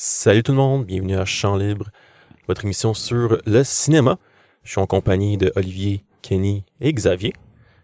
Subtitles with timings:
[0.00, 1.86] Salut tout le monde, bienvenue à Champ Libre,
[2.46, 4.16] votre émission sur le cinéma.
[4.62, 7.32] Je suis en compagnie de Olivier, Kenny et Xavier.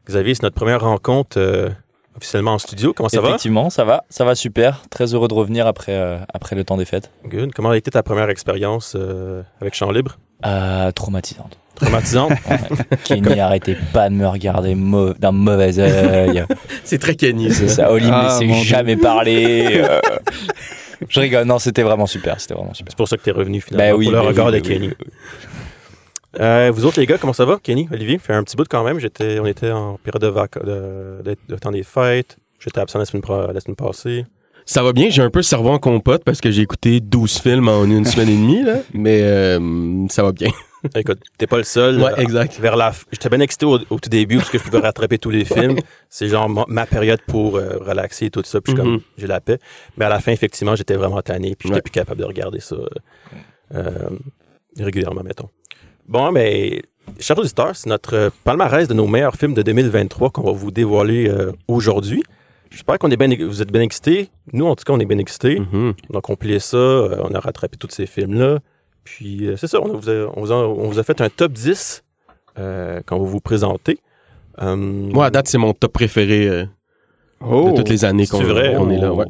[0.06, 1.70] Xavier, c'est notre première rencontre euh,
[2.16, 2.92] officiellement en studio.
[2.92, 4.82] Comment ça Effectivement, ça va, ça va super.
[4.90, 7.10] Très heureux de revenir après, euh, après le temps des fêtes.
[7.26, 7.52] Good.
[7.52, 10.16] Comment a été ta première expérience euh, avec Champ Libre?
[10.46, 11.58] Euh, traumatisante.
[11.74, 12.30] Traumatisante?
[13.06, 14.76] Kenny, arrêtez pas de me regarder
[15.18, 16.44] d'un mauvais œil.
[16.84, 17.86] c'est très Kenny, C'est ça.
[17.86, 18.68] ça, Oli me Ah, laissait mon Dieu.
[18.68, 19.84] jamais parler.
[21.08, 22.90] Je rigole, non, c'était vraiment super, c'était vraiment super.
[22.92, 24.56] C'est pour ça que t'es revenu finalement, Ben oui, pour le ben regard oui, de
[24.56, 24.88] oui, Kenny.
[24.88, 25.06] oui,
[26.40, 27.58] Euh, vous autres les gars, comment ça va?
[27.62, 28.98] Kenny, Olivier, fait un petit bout quand même.
[28.98, 32.36] J'étais, on était en période de, vac- de, de- de temps des fêtes.
[32.58, 34.24] J'étais absent la semaine, la semaine passée.
[34.66, 37.38] Ça va bien, j'ai un peu le cerveau en compote parce que j'ai écouté 12
[37.38, 38.76] films en une semaine et demie, là.
[38.94, 40.50] mais euh, ça va bien.
[40.96, 41.98] Écoute, t'es pas le seul.
[42.00, 42.58] Ouais, Euh, exact.
[42.60, 45.30] Vers la, j'étais bien excité au, au tout début parce que je pouvais rattraper tous
[45.30, 45.76] les films.
[46.08, 48.60] C'est genre ma, ma période pour euh, relaxer et tout ça.
[48.60, 49.00] Puis je suis comme, Mhm.
[49.18, 49.58] j'ai la paix.
[49.96, 51.54] Mais à la fin, effectivement, j'étais vraiment tanné.
[51.56, 51.82] Puis j'étais Ouais.
[51.82, 52.76] plus capable de regarder ça
[53.74, 54.10] euh,
[54.78, 55.48] régulièrement, mettons.
[56.06, 56.82] Bon, mais
[57.18, 61.28] chers auditeurs, c'est notre palmarès de nos meilleurs films de 2023 qu'on va vous dévoiler
[61.28, 62.22] euh, aujourd'hui.
[62.70, 64.30] J'espère qu'on est bien, vous êtes bien excités.
[64.52, 65.60] Nous, en tout cas, on est bien excités.
[65.60, 65.94] Mhm.
[66.12, 68.58] On a compilé ça, euh, on a rattrapé tous ces films-là.
[69.04, 71.28] Puis euh, c'est ça, on, vous a, on, vous a, on vous a fait un
[71.28, 72.02] top 10
[72.58, 73.98] euh, qu'on va vous présenter.
[74.62, 76.64] Euh, Moi, à date, c'est mon top préféré euh,
[77.40, 77.70] Oh!
[77.72, 78.74] de toutes les années qu'on C'est vrai?
[78.76, 79.12] qu'on est là.
[79.12, 79.26] Ouais.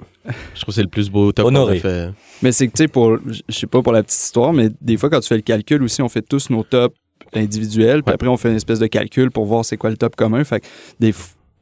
[0.55, 2.11] Je trouve que c'est le plus beau top qu'on a fait.
[2.43, 4.97] Mais c'est que, tu sais, pour, je sais pas pour la petite histoire, mais des
[4.97, 6.95] fois, quand tu fais le calcul aussi, on fait tous nos tops
[7.35, 8.15] individuels, puis Ouais.
[8.15, 10.45] après, on fait une espèce de calcul pour voir c'est quoi le top commun.
[10.45, 10.67] Fait que
[11.01, 11.13] des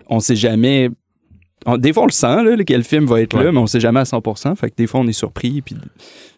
[0.09, 0.91] on sait jamais.
[1.67, 3.45] On- des fois, on le sent, là, quel film va être Ouais.
[3.45, 4.55] là, mais on sait jamais à 100%.
[4.57, 5.77] Fait que des fois, on est surpris, puis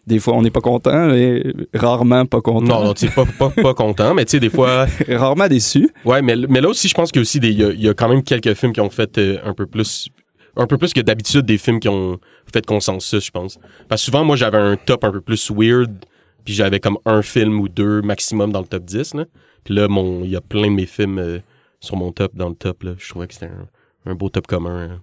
[0.07, 2.79] des fois, on n'est pas content, mais rarement pas content.
[2.79, 4.85] Non, non, tu pas, pas, pas content, mais tu sais, des fois.
[5.09, 5.89] rarement déçu.
[6.05, 7.49] Ouais, mais, mais là aussi, je pense qu'il y a aussi des.
[7.49, 9.53] Il y a, il y a quand même quelques films qui ont fait euh, un
[9.53, 10.09] peu plus.
[10.57, 12.17] Un peu plus que d'habitude des films qui ont
[12.53, 13.59] fait consensus, je pense.
[13.89, 15.91] Parce que souvent, moi, j'avais un top un peu plus weird,
[16.45, 19.15] puis j'avais comme un film ou deux maximum dans le top 10.
[19.15, 19.25] Là.
[19.65, 19.87] Puis là,
[20.23, 21.39] il y a plein de mes films euh,
[21.81, 22.83] sur mon top, dans le top.
[22.83, 22.91] Là.
[22.97, 24.91] Je trouvais que c'était un, un beau top commun.
[24.91, 25.01] hein.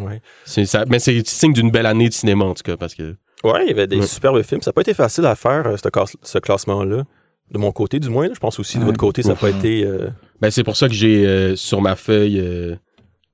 [0.00, 0.20] Ouais.
[0.44, 3.14] Ça, mais c'est signe d'une belle année de cinéma, en tout cas, parce que.
[3.44, 4.06] Ouais, il y avait des Ouais.
[4.06, 4.62] superbes films.
[4.62, 7.04] Ça n'a pas été facile à faire, euh, ce, classe- ce classement-là.
[7.50, 8.26] De mon côté, du moins.
[8.26, 8.32] là.
[8.34, 9.84] Je pense aussi de votre côté, ça n'a pas été.
[9.84, 10.08] euh,
[10.40, 12.76] Ben, c'est pour ça que j'ai euh, sur ma feuille euh,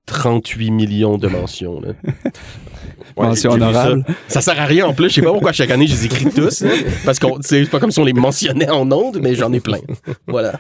[0.06, 1.80] 38 millions de mentions.
[1.80, 1.90] Là.
[3.16, 3.66] ouais, Mention vu ça.
[3.68, 4.04] honorable.
[4.26, 5.08] Ça sert à rien en plus.
[5.10, 6.62] Je sais pas pourquoi chaque année je les écris tous.
[6.62, 6.70] là,
[7.04, 9.78] parce que c'est pas comme si on les mentionnait en ondes, mais j'en ai plein.
[10.26, 10.58] Voilà.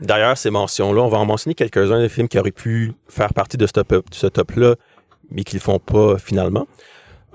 [0.00, 3.58] D'ailleurs, ces mentions-là, on va en mentionner quelques-uns des films qui auraient pu faire partie
[3.58, 4.76] de ce top- de ce top-là,
[5.30, 6.66] mais qui ne font pas finalement.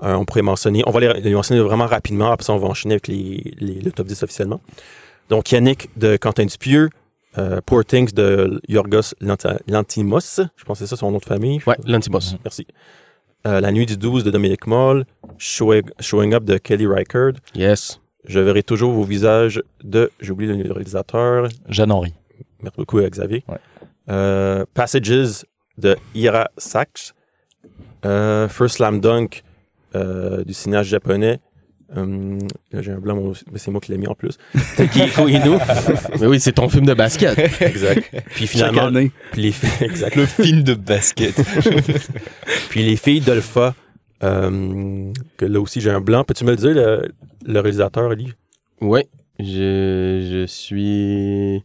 [0.02, 2.66] Euh, on pourrait mentionner, on va les, les mentionner vraiment rapidement, après ça on va
[2.68, 4.60] enchaîner avec les, les- le top 10 officiellement.
[5.30, 6.90] Donc Yannick de Quentin Dupieux,
[7.38, 11.24] euh, Poor Things de Yorgos Lanti- Lantimos, je pense que c'est ça son nom de
[11.24, 11.60] famille.
[11.66, 12.36] Ouais, l'antiboss.
[12.44, 12.66] Merci.
[13.46, 15.04] Euh, La nuit du 12 de Dominique Moll,
[15.38, 18.00] Showing, Showing Up de Kelly Reichardt, Yes.
[18.26, 22.14] Je verrai toujours vos visages de, j'ai oublié le réalisateur, Jeanne-Henri.
[22.62, 23.44] Merci beaucoup, Xavier.
[23.48, 23.58] Ouais.
[24.08, 25.44] Euh, Passages
[25.76, 27.12] de Ira Sachs.
[28.04, 29.42] Euh, First Slam Dunk
[29.94, 31.40] euh, du cinéaste japonais.
[31.94, 34.36] Là, j'ai un blanc, mais c'est moi qui l'ai mis en plus.
[34.76, 35.58] Takehiko Inu.
[36.20, 37.38] Mais oui, c'est ton film de basket.
[37.60, 38.10] exact.
[38.34, 39.12] Puis finalement, année.
[39.30, 40.16] puis les, filles- exact.
[40.16, 41.34] Le film de basket.
[42.70, 43.74] Puis les filles d'Alpha.
[44.24, 46.24] euh, que là aussi j'ai un blanc.
[46.24, 47.08] Peux-tu me le dire, le,
[47.46, 48.32] le réalisateur, Ali?
[48.80, 49.06] ouais.
[49.38, 49.44] Je,
[50.30, 51.62] je suis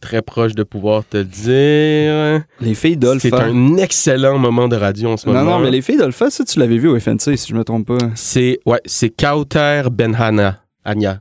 [0.00, 2.44] très proche de pouvoir te le dire.
[2.60, 3.44] Les filles C'est d'Olpha.
[3.44, 5.58] un excellent moment de radio en ce Non, moment.
[5.58, 7.86] non, mais les filles d'Olpha, ça, tu l'avais vu au FNC, si je me trompe
[7.86, 7.98] pas.
[8.14, 11.20] C'est ouais, c'est Kauter Benhana, Anya.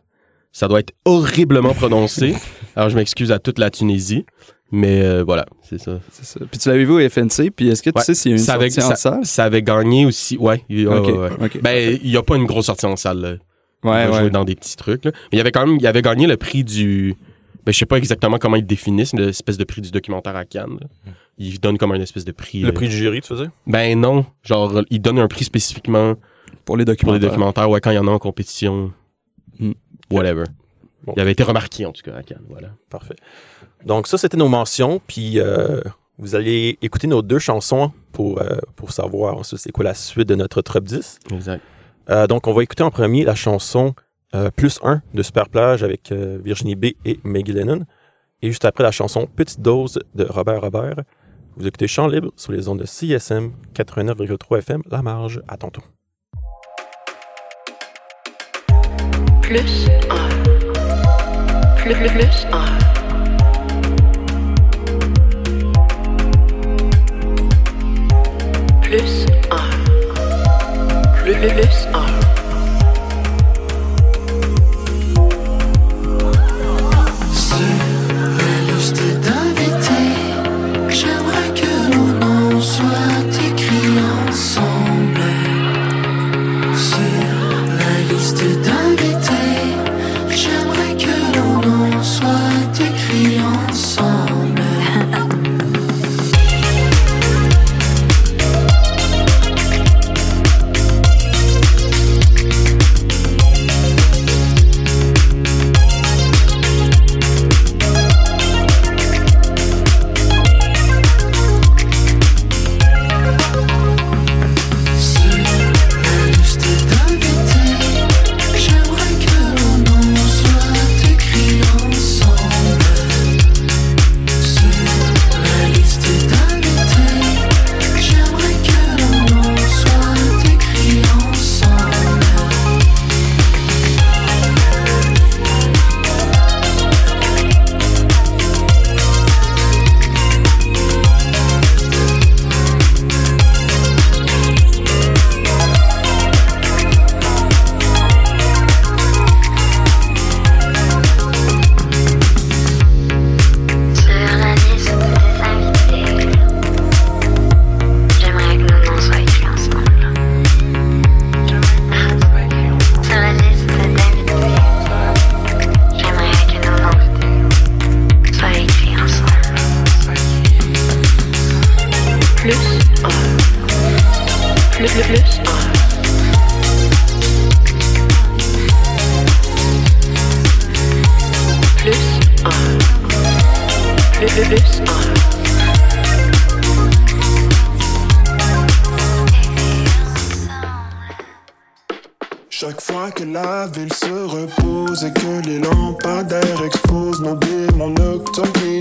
[0.51, 2.34] Ça doit être horriblement prononcé.
[2.75, 4.25] Alors je m'excuse à toute la Tunisie,
[4.72, 6.00] mais euh, voilà, c'est ça.
[6.12, 6.39] C'est ça.
[6.50, 8.03] Puis tu l'avais vu au FNC, puis est-ce que tu Ouais.
[8.03, 9.19] sais s'il y a une Ça avait- sortie en salle?
[9.25, 10.63] Ça avait gagné aussi, ouais.
[10.69, 11.59] ouais.
[11.62, 13.19] Ben il y a pas une grosse sortie en salle.
[13.22, 13.29] Là.
[13.84, 14.29] Ouais, va jouer ouais.
[14.29, 15.06] dans des petits trucs.
[15.06, 15.12] Là.
[15.31, 17.16] Mais il avait quand même, il avait gagné le prix du.
[17.66, 20.78] Ben, je sais pas exactement comment ils définissent, l'espèce de prix du documentaire à Cannes.
[20.80, 21.12] là.
[21.38, 22.62] Il donne comme un espèce de prix.
[22.62, 23.50] Le euh, prix du jury, tu faisais?
[23.68, 26.16] Ben non, genre il donne un prix spécifiquement
[26.66, 27.22] Pour les pour documentaires.
[27.22, 28.92] les documentaires, ouais, quand il y en a en compétition.
[29.60, 29.72] Hmm.
[30.12, 30.45] Whatever.
[31.04, 31.13] Bon.
[31.16, 32.69] Il avait été remarqué en tout cas à Cannes, voilà.
[32.89, 33.16] Parfait.
[33.86, 35.01] Donc, ça, c'était nos mentions.
[35.07, 35.81] Puis, euh,
[36.18, 40.28] vous allez écouter nos deux chansons pour, euh, pour savoir ensuite c'est quoi la suite
[40.28, 41.19] de notre top 10.
[41.31, 41.62] Exact.
[42.10, 43.94] Euh, donc, on va écouter en premier la chanson
[44.36, 47.86] euh, plus 1 de Superplage avec euh, Virginie B et Maggie Lennon.
[48.42, 50.98] Et juste après la chanson Petite dose de Robert Robert,
[51.58, 55.81] vous écoutez Chant libre sur les ondes de CSM 89,3 FM, La Marge à Tonton.
[59.42, 60.30] Plus 1.
[61.78, 62.90] Plus, plus, plus 1.
[68.90, 69.56] plus 1.
[71.24, 72.08] Plus, plus, plus 1.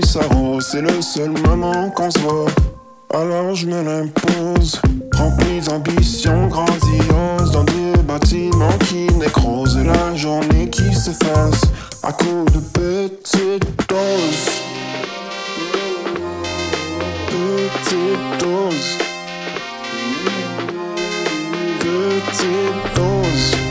[0.01, 2.45] C'est le seul moment qu'on se voit.
[3.13, 4.81] Alors je me l'impose,
[5.15, 11.61] rempli d'ambition grandiose, dans des bâtiments qui nécrosent et la journée qui s'efface
[12.03, 14.61] à coups de petites doses.
[17.27, 18.97] Petites doses.
[21.79, 23.68] Petite dose.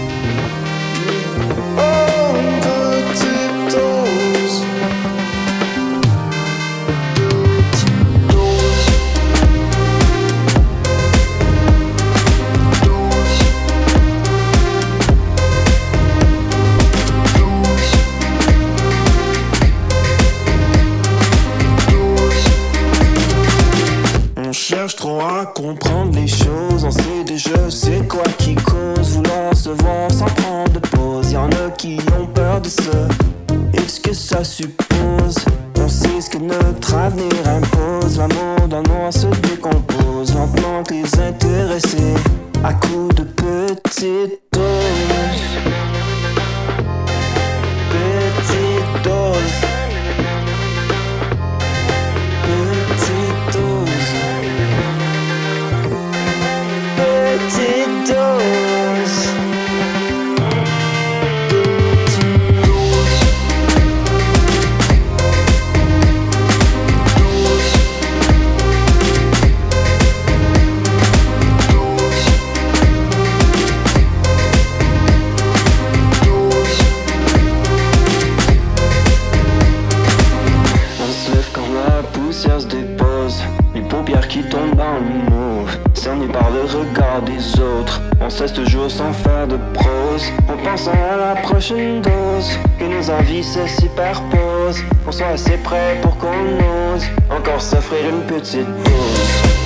[83.75, 88.01] Les paupières qui tombent dans le mauve Cerné par le regard des autres.
[88.21, 90.31] On cesse toujours sans faire de prose.
[90.49, 92.59] En pensant à la prochaine dose.
[92.79, 94.83] Que nos envies se superposent.
[95.07, 99.58] On soit assez prêt pour qu'on ose Encore s'offrir une petite dose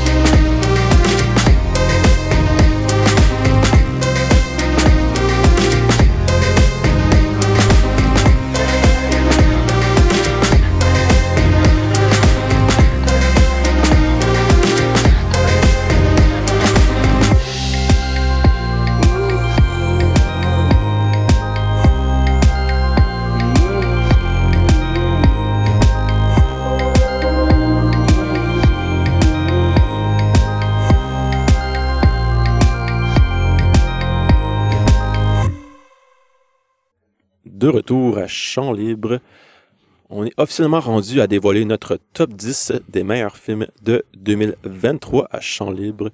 [37.62, 39.20] De retour à Champ Libre.
[40.10, 45.40] On est officiellement rendu à dévoiler notre top 10 des meilleurs films de 2023 à
[45.40, 46.10] Champ Libre.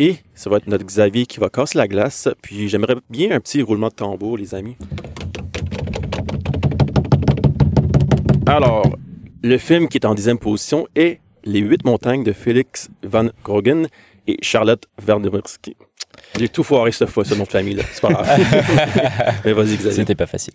[0.00, 2.28] Et ça va être notre Xavier qui va casser la glace.
[2.42, 4.76] Puis j'aimerais bien un petit roulement de tambour, les amis.
[8.46, 8.98] Alors,
[9.44, 13.86] le film qui est en dixième position est Les Huit Montagnes de Félix Van Grogen
[14.26, 15.76] et Charlotte Vernemersky.
[16.38, 17.82] J'ai tout foiré cette fois, ce nom de famille-là.
[17.92, 18.26] C'est pas grave.
[19.44, 19.92] Mais vas-y, Xavier.
[19.92, 20.54] C'était pas facile.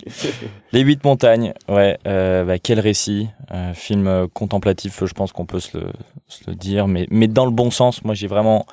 [0.71, 5.45] Les huit montagnes, ouais, euh, bah, quel récit, euh, film euh, contemplatif, je pense qu'on
[5.45, 5.85] peut se le,
[6.27, 8.03] se le dire, mais, mais dans le bon sens.
[8.03, 8.65] Moi, j'ai vraiment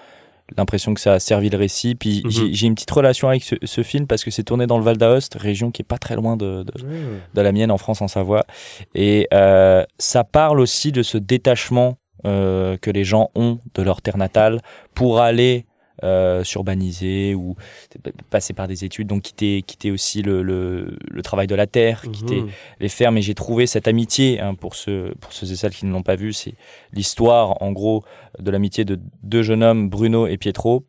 [0.56, 1.94] l'impression que ça a servi le récit.
[1.94, 2.30] Puis Mhm.
[2.30, 4.84] j'ai- j'ai une petite relation avec ce, ce film parce que c'est tourné dans le
[4.84, 6.72] Val d'Aoste, région qui est pas très loin de, de,
[7.34, 8.44] de la mienne en France, en Savoie.
[8.94, 14.00] Et euh, ça parle aussi de ce détachement euh, que les gens ont de leur
[14.02, 14.60] terre natale
[14.94, 15.66] pour aller
[16.04, 17.56] euh, s'urbaniser ou
[18.30, 22.02] passer par des études, donc quitter, quitter aussi le, le, le travail de la terre,
[22.12, 22.48] quitter Mhm.
[22.80, 23.18] les fermes.
[23.18, 26.02] Et j'ai trouvé cette amitié, hein, pour, ceux, pour ceux et celles qui ne l'ont
[26.02, 26.54] pas vu, c'est
[26.92, 28.04] l'histoire, en gros,
[28.38, 30.84] de l'amitié de deux jeunes hommes, Bruno et Pietro.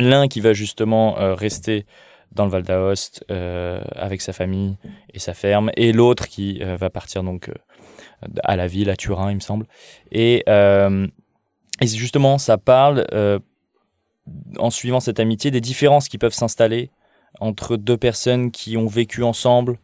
[0.00, 1.84] L'un qui va justement euh, rester
[2.32, 4.76] dans le Val d'Aoste euh, avec sa famille
[5.14, 7.54] et sa ferme, et l'autre qui euh, va partir donc euh,
[8.44, 9.66] à la ville, à Turin, il me semble.
[10.12, 10.44] Et,
[11.80, 13.06] et justement, ça parle,
[14.58, 16.90] en suivant cette amitié, des différences qui peuvent s'installer
[17.40, 19.78] entre deux personnes qui ont vécu ensemble,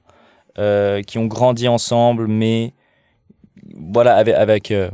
[0.58, 2.72] euh, qui ont grandi ensemble, mais
[3.76, 4.90] voilà, avec, avec, euh,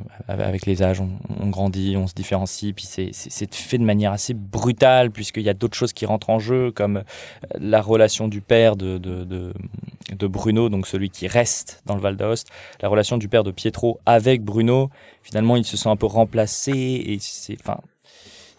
[0.67, 5.43] les âges, on, grandit, on se différencie, puis c'est- fait de manière assez brutale, puisqu'il
[5.43, 7.03] y a d'autres choses qui rentrent en jeu, comme euh,
[7.59, 12.17] la relation du père de, de, de, Bruno, donc celui qui reste dans le Val
[12.17, 12.49] d'Aoste,
[12.81, 14.91] la relation du père de Pietro avec Bruno.
[15.23, 17.61] Finalement, il se sent un peu remplacé, et c'est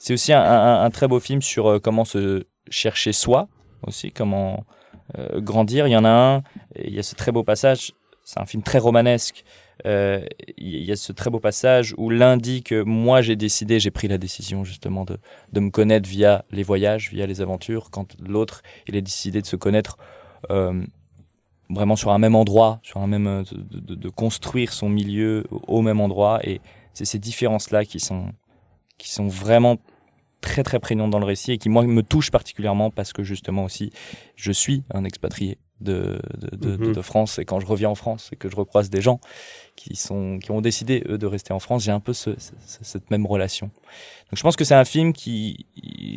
[0.04, 3.48] c'est aussi un, très beau film sur euh, comment se chercher soi,
[3.86, 4.66] aussi, comment
[5.20, 5.88] euh, grandir.
[5.88, 6.44] Il y en a un,
[6.84, 7.94] il y a ce très beau passage,
[8.24, 9.44] c'est un film très romanesque,
[9.86, 10.26] euh,
[10.58, 13.92] il y a ce très beau passage où l'un dit que moi j'ai décidé, j'ai
[13.92, 15.20] pris la décision justement de,
[15.54, 19.46] de me connaître via les voyages, via les aventures, quand l'autre il a décidé de
[19.48, 19.98] se connaître
[21.70, 25.84] vraiment sur un même endroit, sur un même de, de- de construire son milieu au
[25.84, 26.60] même endroit et
[26.96, 28.32] c'est ces différences là qui sont
[28.98, 29.78] qui sont vraiment
[30.42, 33.64] très très prégnantes dans le récit et qui moi me touchent particulièrement parce que justement
[33.64, 33.92] aussi
[34.36, 36.94] je suis un expatrié de, de, de, de- Mhm.
[36.94, 39.20] de France et quand je reviens en France et que je recroise des gens
[39.76, 42.52] qui sont qui ont décidé eux de rester en France j'ai un peu ce- ce-
[42.68, 45.66] ce- cette même relation donc je pense que c'est un film qui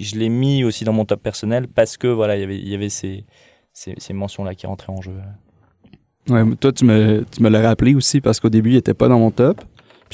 [0.01, 2.69] je l'ai mis aussi dans mon top personnel parce que voilà il y avait il
[2.69, 3.25] y avait ces
[3.73, 5.15] ces, ces mentions là qui rentraient en jeu
[6.31, 8.95] Ouais, mais toi, tu me, tu me l'as rappelé aussi parce qu'au début, il était
[8.95, 9.61] pas dans mon top.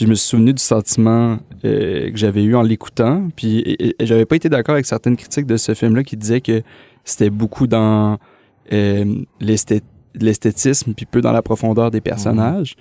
[0.00, 3.28] Puis je me suis souvenu du sentiment euh, que j'avais eu en l'écoutant.
[3.37, 6.16] Puis et- et- et j'avais pas été d'accord avec certaines critiques de ce film-là qui
[6.16, 6.62] disaient que
[7.04, 8.16] c'était beaucoup dans
[8.73, 9.04] euh,
[9.40, 9.83] l'esthé-
[10.14, 12.75] l'esthétisme puis peu dans la profondeur des personnages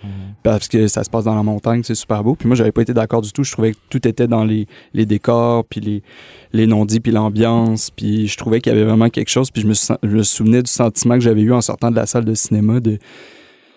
[0.43, 2.35] parce que ça se passe dans la montagne, c'est super beau.
[2.35, 3.43] Puis moi, j'avais pas été d'accord du tout.
[3.43, 6.03] Je trouvais que tout était dans les, les décors, puis les,
[6.53, 7.91] les non-dits, puis l'ambiance.
[7.91, 9.51] Puis je trouvais qu'il y avait vraiment quelque chose.
[9.51, 11.95] Puis je me, sou- je me souvenais du sentiment que j'avais eu en sortant de
[11.97, 12.97] la salle de cinéma de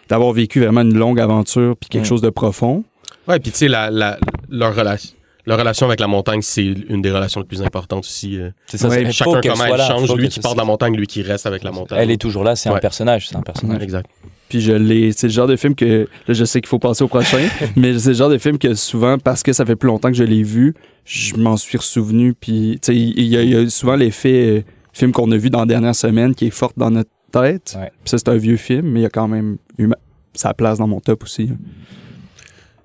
[0.09, 2.09] d'avoir vécu vraiment une longue aventure puis quelque Mm.
[2.09, 2.85] chose de profond.
[3.29, 4.19] Ouais, puis tu sais, la, la,
[4.49, 5.11] leur, relation,
[5.47, 8.37] leur relation avec la montagne, c'est une des relations les plus importantes aussi.
[8.39, 8.51] euh.
[8.67, 11.07] c'est ça Ouais, Chacun comment elle là, change, lui qui part de la montagne, lui
[11.07, 11.99] qui reste avec la montagne.
[12.01, 14.09] elle est toujours là c'est un personnage c'est un personnage Exact.
[14.49, 15.13] Puis je l'ai.
[15.13, 16.07] C'est le genre de film que.
[16.29, 17.39] Là, je sais qu'il faut passer au prochain,
[17.77, 20.17] mais c'est le genre de film que souvent, parce que ça fait plus longtemps que
[20.17, 20.75] je l'ai vu,
[21.07, 22.35] je m'en suis ressouvenu.
[22.35, 25.39] Puis, tu sais, il y, a- il y a souvent l'effet euh, film qu'on a
[25.39, 27.79] vu dans la dernière semaine qui est fort dans notre tête.
[27.81, 27.91] Ouais.
[28.05, 29.97] Puis ça, c'est un vieux film, mais il y a quand même eu ma-
[30.35, 31.49] sa place dans mon top aussi.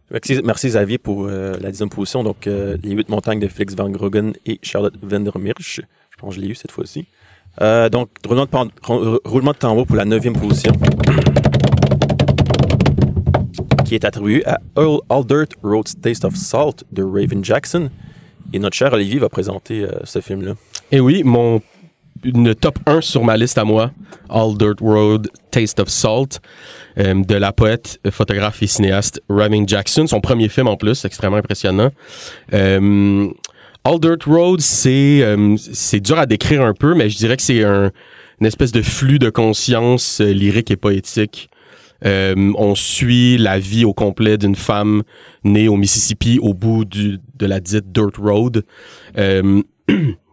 [0.10, 2.24] Merci, Xavier pour euh, la dixième position.
[2.24, 5.82] Donc, euh, Les Huit Montagnes de Félix Van Groggen et Charlotte Vandermirch.
[6.10, 7.08] Je pense que je l'ai eu cette fois-ci.
[7.62, 10.72] Euh, donc, roulement de, pan- rou- roulement de tambour pour la neuvième position.
[13.86, 17.90] Qui est attribué à Earl Aldert Road's Taste of Salt de Raven Jackson.
[18.54, 20.54] Et notre cher Olivier va présenter ce film-là.
[20.92, 21.62] Et oui, mon
[22.24, 23.92] une top 1 sur ma liste à moi,
[24.30, 26.40] All Dirt Road, Taste of Salt,
[26.98, 30.08] euh, de la poète, photographe et cinéaste Raven Jackson.
[30.08, 31.92] Son premier film en plus, extrêmement impressionnant.
[32.54, 33.28] Euh,
[33.84, 37.44] All Dirt Road, c'est euh, c'est dur à décrire un peu, mais je dirais que
[37.44, 37.92] c'est un,
[38.40, 41.50] une espèce de flux de conscience lyrique et poétique.
[42.04, 45.02] On suit la vie au complet d'une femme
[45.44, 48.64] née au Mississippi au bout de la dite Dirt Road.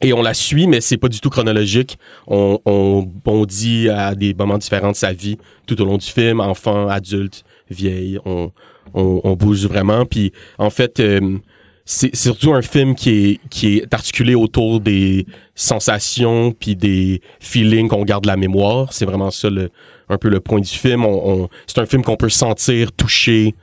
[0.00, 1.98] Et on la suit, mais c'est pas du tout chronologique.
[2.28, 6.40] On, on bondit à des moments différents de sa vie tout au long du film,
[6.40, 8.20] enfant, adulte, vieille.
[8.24, 8.52] On,
[8.94, 10.04] on, on bouge vraiment.
[10.06, 11.38] Puis en fait, euh,
[11.84, 15.26] c'est surtout un film qui est, qui est articulé autour des
[15.56, 18.92] sensations puis des feelings qu'on garde de la mémoire.
[18.92, 19.70] C'est vraiment ça le,
[20.08, 21.04] un peu le point du film.
[21.04, 23.54] On, on- c'est un film qu'on peut sentir, toucher.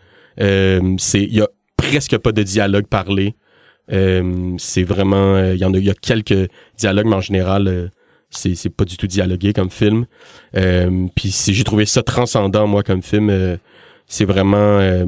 [0.41, 3.35] Euh, c'est il y a presque pas de dialogue parlé.
[3.91, 7.21] Euh, c'est vraiment euh, il y en a il y a quelques dialogues mais en
[7.21, 7.87] général euh,
[8.29, 10.05] c'est c'est pas du tout dialogué comme film.
[10.55, 13.29] Euh, puis j'ai trouvé ça transcendant moi comme film.
[13.29, 13.57] Euh,
[14.07, 15.05] c'est vraiment euh,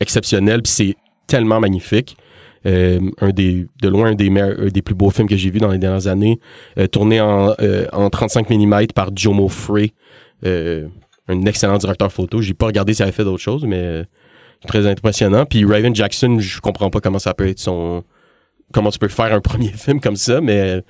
[0.00, 2.16] exceptionnel puis c'est tellement magnifique.
[2.64, 5.58] Un des de loin un des meilleurs, un des plus beaux films que j'ai vu
[5.58, 6.38] dans les dernières années
[6.92, 7.56] tourné en,
[7.92, 9.90] en 35 mm par Jomo Frey
[10.44, 14.04] un excellent directeur photo j'ai pas regardé s'il avait fait d'autres choses mais
[14.66, 18.04] très impressionnant puis Raven Jackson je comprends pas comment ça peut être son
[18.72, 20.80] comment tu peux faire un premier film comme ça mais euh,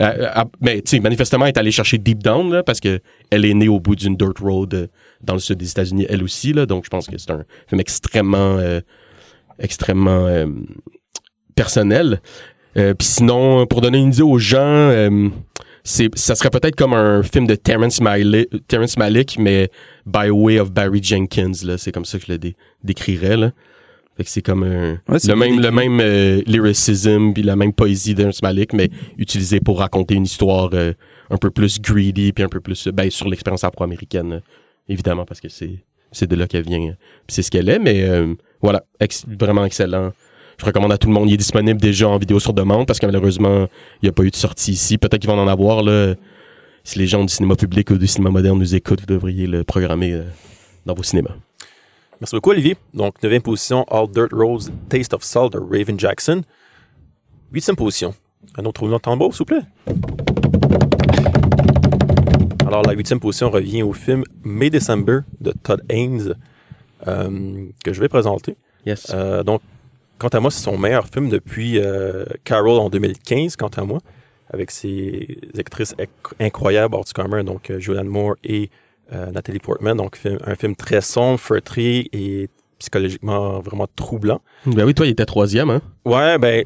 [0.00, 3.44] euh, mais tu sais manifestement elle est allée chercher deep down là, parce que elle
[3.44, 4.86] est née au bout d'une dirt road euh,
[5.22, 7.80] dans le sud des États-Unis elle aussi là donc je pense que c'est un film
[7.80, 8.80] extrêmement euh,
[9.58, 10.46] extrêmement
[11.56, 12.20] personnel.
[12.74, 14.92] Puis sinon, pour donner une idée aux gens,
[15.88, 19.70] c'est, ça serait peut-être comme un film de Terrence Malick, Terrence Malick mais
[20.06, 21.52] by way of Barry Jenkins.
[21.64, 23.36] Là, c'est comme ça que je le dé- décrirais.
[23.36, 23.52] Là.
[24.16, 27.72] Fait que c'est comme un, Ouais, le, même, le même euh, lyricism puis la même
[27.72, 30.92] poésie de Terrence Malick, mais utilisé pour raconter une histoire euh,
[31.30, 34.40] un peu plus greedy puis un peu plus ben, sur l'expérience afro-américaine, euh,
[34.88, 35.78] évidemment, parce que c'est,
[36.12, 36.80] c'est de là qu'elle vient.
[36.90, 36.94] euh,
[37.26, 40.12] puis c'est ce qu'elle est, mais euh, voilà, ex- vraiment excellent.
[40.58, 41.30] Je recommande à tout le monde.
[41.30, 43.68] Il est disponible déjà en vidéo sur demande parce que malheureusement,
[44.02, 44.98] il n'y a pas eu de sortie ici.
[44.98, 45.82] Peut-être qu'ils vont en avoir.
[45.82, 46.14] Là.
[46.82, 49.62] Si les gens du cinéma public ou du cinéma moderne nous écoutent, vous devriez le
[49.62, 50.24] programmer euh,
[50.84, 51.34] dans vos cinémas.
[52.20, 52.76] Merci beaucoup, Olivier.
[52.92, 56.42] Donc, neuvième position, All Dirt Roads, Taste of Salt de Raven Jackson.
[57.52, 58.14] Huitième position.
[58.56, 59.62] Un autre roulement de tambour, s'il vous plaît.
[62.66, 66.34] Alors, la huitième position revient au film May December de Todd Haynes,
[67.06, 68.56] euh, que je vais présenter.
[68.84, 69.12] Yes.
[69.14, 69.60] Euh, donc,
[70.18, 74.00] quant à moi, c'est son meilleur film depuis euh, Carol en 2015, quant à moi,
[74.52, 78.70] avec ses actrices inc- incroyables hors du commun, donc euh, Julianne Moore et
[79.12, 79.96] euh, Nathalie Portman.
[79.96, 82.48] Donc, film- un film très sombre, feutré et
[82.78, 84.40] psychologiquement vraiment troublant.
[84.66, 85.80] Ben oui, toi, il était troisième, hein?
[86.04, 86.64] Ouais, ben,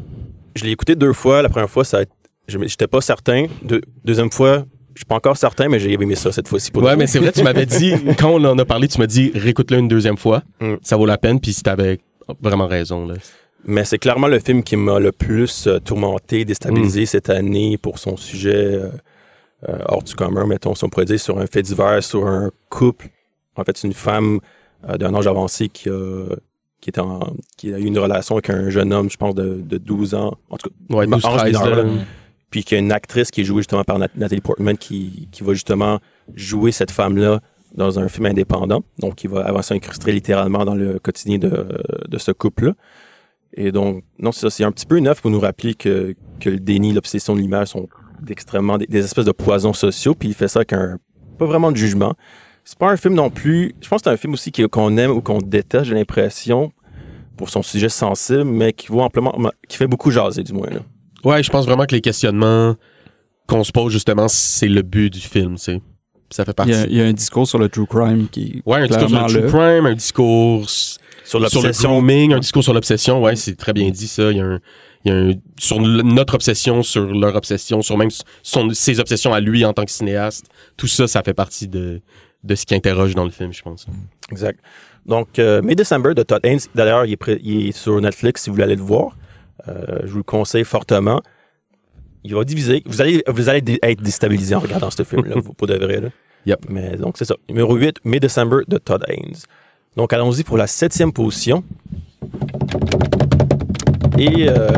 [0.55, 1.41] je l'ai écouté deux fois.
[1.43, 2.01] La première fois, ça,
[2.49, 3.47] j'étais pas certain.
[3.63, 6.71] Deux- deuxième fois, je suis pas encore certain, mais j'ai aimé ça cette fois-ci.
[6.71, 9.07] pour Ouais, mais c'est vrai, tu m'avais dit, quand on en a parlé, tu m'as
[9.07, 10.43] dit, réécoute-le une deuxième fois.
[10.61, 10.75] Mm.
[10.83, 11.99] Ça vaut la peine, puis si t'avais
[12.43, 13.15] vraiment raison, là.
[13.65, 16.45] Mais c'est clairement le film qui m'a le plus euh, tourmenté, Mm.
[16.47, 18.89] déstabilisé cette année pour son sujet euh,
[19.69, 22.51] euh, hors du commun, mettons, si on pourrait dire, sur un fait divers, sur un
[22.69, 23.09] couple.
[23.57, 24.41] En fait, c'est une femme
[24.89, 26.25] euh, d'un âge avancé qui a,
[26.81, 29.61] qui, était en- qui a eu une relation avec un jeune homme, je pense, de,
[29.65, 30.37] de 12 ans.
[30.51, 31.83] En tout cas, Ouais, Ma- 12, ange 13, mineur, là.
[31.85, 31.91] là.
[32.51, 35.29] puis qu'il y a une actrice qui est jouée justement par Nat- Nathalie Portman qui,
[35.31, 36.01] qui va justement
[36.35, 37.41] jouer cette femme-là
[37.77, 38.83] dans un film indépendant.
[38.99, 41.69] Donc, qui va avancer incrusté littéralement dans le quotidien de,
[42.09, 42.73] de ce couple-là.
[43.55, 46.51] Et donc, non, c'est ça, c'est un petit peu neuf pour nous rappeler que, que
[46.51, 47.89] le déni, l'obsession de l'image sont
[48.29, 50.99] extrêmement des, espèces de poisons sociaux, puis il fait ça avec un
[51.39, 52.15] pas vraiment de jugement.
[52.65, 53.75] C'est pas un film non plus.
[53.81, 56.73] Je pense que c'est un film aussi qu'on aime ou qu'on déteste, j'ai l'impression,
[57.37, 59.37] pour son sujet sensible, mais qui vaut amplement,
[59.69, 60.71] qui fait beaucoup jaser du moins.
[60.71, 60.81] Là.
[61.25, 62.77] Ouais, je pense vraiment que les questionnements
[63.49, 65.83] qu'on se pose, justement, c'est le but du film, tu sais.
[66.33, 66.73] Ça fait Il partie.
[66.73, 69.09] y, a, il y a un discours sur le true crime qui Ouais, un discours
[69.09, 71.91] sur le true crime, un discours Sur sur le l'obsession.
[71.91, 73.23] grooming, un discours sur l'obsession.
[73.23, 74.31] Ouais, c'est très bien dit ça.
[74.31, 74.61] Il y a un,
[75.05, 78.11] il y a un sur le- notre obsession, sur leur obsession, sur même
[78.43, 80.47] son, ses obsessions à lui en tant que cinéaste.
[80.77, 82.01] Tout ça, ça fait partie de,
[82.45, 83.87] de ce qui interroge dans le film, je pense.
[84.31, 84.59] Exact.
[85.07, 88.43] Donc, euh, May December de Todd Haynes, d'ailleurs, il, est prêt- il est sur Netflix
[88.43, 89.17] si vous voulez aller le voir.
[89.69, 91.21] Euh, je vous le conseille fortement.
[92.25, 92.83] Il va diviser.
[92.87, 96.01] Vous allez, vous allez dé- être déstabilisé en regardant ce film-là, vous- pour de vrai.
[96.01, 96.09] Là.
[96.47, 96.67] Yep.
[96.69, 97.35] Mais donc, c'est ça.
[97.49, 99.37] Numéro 8, May December de Todd Haynes.
[99.97, 101.63] Donc, allons-y pour la septième position.
[104.19, 104.69] Et euh,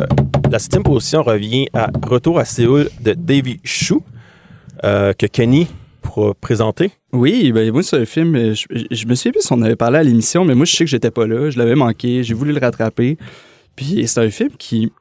[0.50, 4.02] la septième position revient à Retour à Séoul de Davy Chou,
[4.84, 5.66] euh, que Kenny
[6.02, 6.92] pourra présenter.
[7.12, 8.34] Oui, ben moi, c'est un film.
[8.36, 10.84] euh, je me souviens plus si on avait parlé à l'émission, mais moi, je sais
[10.84, 11.50] que j'étais pas là.
[11.50, 12.22] Je l'avais manqué.
[12.22, 13.16] J'ai voulu le rattraper.
[13.76, 14.92] Puis c'est un film qui,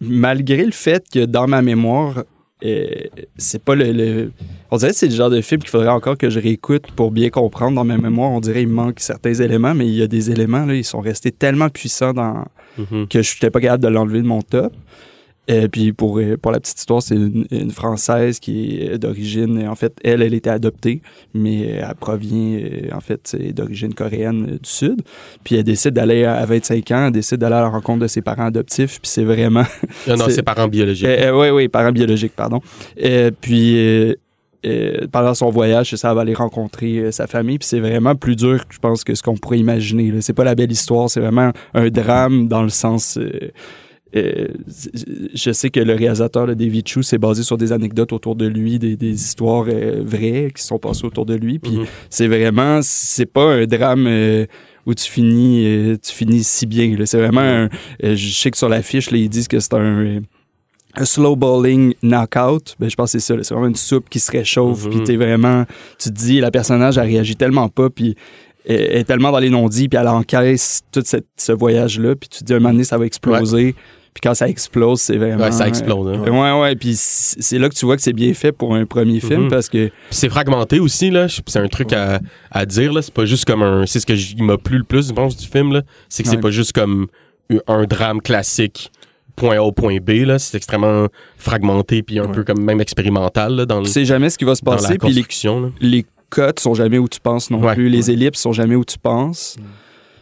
[0.00, 2.24] malgré le fait que dans ma mémoire,
[2.64, 2.86] euh,
[3.36, 4.32] c'est pas le, le-
[4.70, 7.10] On dirait que c'est le genre de film qu'il faudrait encore que je réécoute pour
[7.10, 7.76] bien comprendre.
[7.76, 10.64] Dans ma mémoire, on dirait qu'il manque certains éléments, mais il y a des éléments,
[10.66, 12.44] là, ils sont restés tellement puissants dans,
[12.78, 13.08] Mhm.
[13.08, 14.72] que je n'étais pas capable de l'enlever de mon top.
[15.50, 19.66] Et puis pour, euh, pour la petite histoire, c'est une, une Française qui est d'origine,
[19.66, 21.00] en fait, elle, elle était adoptée,
[21.32, 25.00] mais elle provient, euh, en fait, d'origine coréenne euh, du Sud.
[25.44, 28.06] Puis elle décide d'aller à à 25 ans, elle décide d'aller à la rencontre de
[28.08, 29.64] ses parents adoptifs, puis c'est vraiment...
[30.06, 31.08] Non, non, C'est- c'est parents biologiques.
[31.32, 32.60] oui, oui, parents biologiques, pardon.
[32.96, 34.14] Et puis, euh,
[34.66, 37.58] euh, pendant son voyage, c'est ça, elle va aller rencontrer euh, sa famille.
[37.58, 40.12] Puis c'est vraiment plus dur, je pense, que ce qu'on pourrait imaginer.
[40.20, 43.16] C'est pas la belle histoire, c'est vraiment un drame dans le sens.
[43.16, 43.30] euh,
[44.16, 44.48] euh,
[45.34, 48.46] je sais que le réalisateur, le David Chu, s'est basé sur des anecdotes autour de
[48.46, 51.58] lui, des, des histoires euh, vraies qui sont passées autour de lui.
[51.58, 51.86] Puis Mhm.
[52.10, 54.46] c'est vraiment, c'est pas un drame euh,
[54.86, 56.96] où tu finis, tu finis si bien.
[57.04, 57.68] C'est vraiment un,
[58.04, 60.20] euh, je sais que sur l'affiche, ils disent que c'est un,
[60.94, 62.74] un slow bowling knockout.
[62.80, 63.42] Ben, je pense que c'est ça.
[63.42, 64.86] C'est vraiment une soupe qui se réchauffe.
[64.86, 64.90] Mhm.
[64.90, 65.64] Puis t'es vraiment,
[65.98, 67.90] tu te dis, la personnage, elle réagit tellement pas.
[67.90, 68.16] Puis
[68.64, 69.88] elle est tellement dans les non-dits.
[69.88, 72.16] Puis elle encaisse tout cette- ce voyage-là.
[72.16, 73.74] Puis tu te dis, un moment donné, ça va exploser.
[74.14, 75.44] Puis quand ça explose, c'est vraiment.
[75.44, 76.08] Ouais, ça explose.
[76.16, 76.22] hein.
[76.26, 76.74] euh, ouais, ouais.
[76.76, 79.48] Puis c'est là que tu vois que c'est bien fait pour un premier film Mhm.
[79.50, 79.86] parce que.
[79.88, 81.26] Puis c'est fragmenté aussi, là.
[81.28, 83.02] C'est un truc à, à dire, là.
[83.02, 83.86] C'est pas juste comme un.
[83.86, 85.82] C'est ce que m'a plu le plus, je pense, du film, là.
[86.08, 86.42] C'est que c'est Ouais.
[86.42, 87.06] pas juste comme
[87.66, 88.90] un drame classique,
[89.36, 90.38] point A, point B, là.
[90.38, 92.32] C'est extrêmement fragmenté, puis un Ouais.
[92.32, 94.72] peu comme même expérimental, là, dans, le- Tu sais jamais ce qui va se dans
[94.72, 94.98] passer.
[94.98, 95.24] Puis les
[95.80, 97.74] les cotes sont jamais où tu penses non Ouais.
[97.74, 97.88] plus.
[97.88, 99.56] Les ellipses sont jamais où tu penses.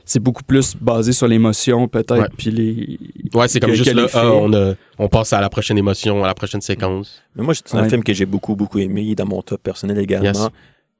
[0.09, 2.17] C'est beaucoup plus basé sur l'émotion, peut-être.
[2.19, 2.29] Ouais.
[2.39, 2.99] Puis les.
[3.35, 5.77] Ouais, c'est comme que- juste que là, ah, on, a, on passe à la prochaine
[5.77, 7.23] émotion, à la prochaine séquence.
[7.35, 7.89] Mais moi, c'est un Ouais.
[7.89, 9.15] film que j'ai beaucoup, beaucoup aimé.
[9.17, 10.25] Dans mon top personnel également.
[10.29, 10.49] Yes.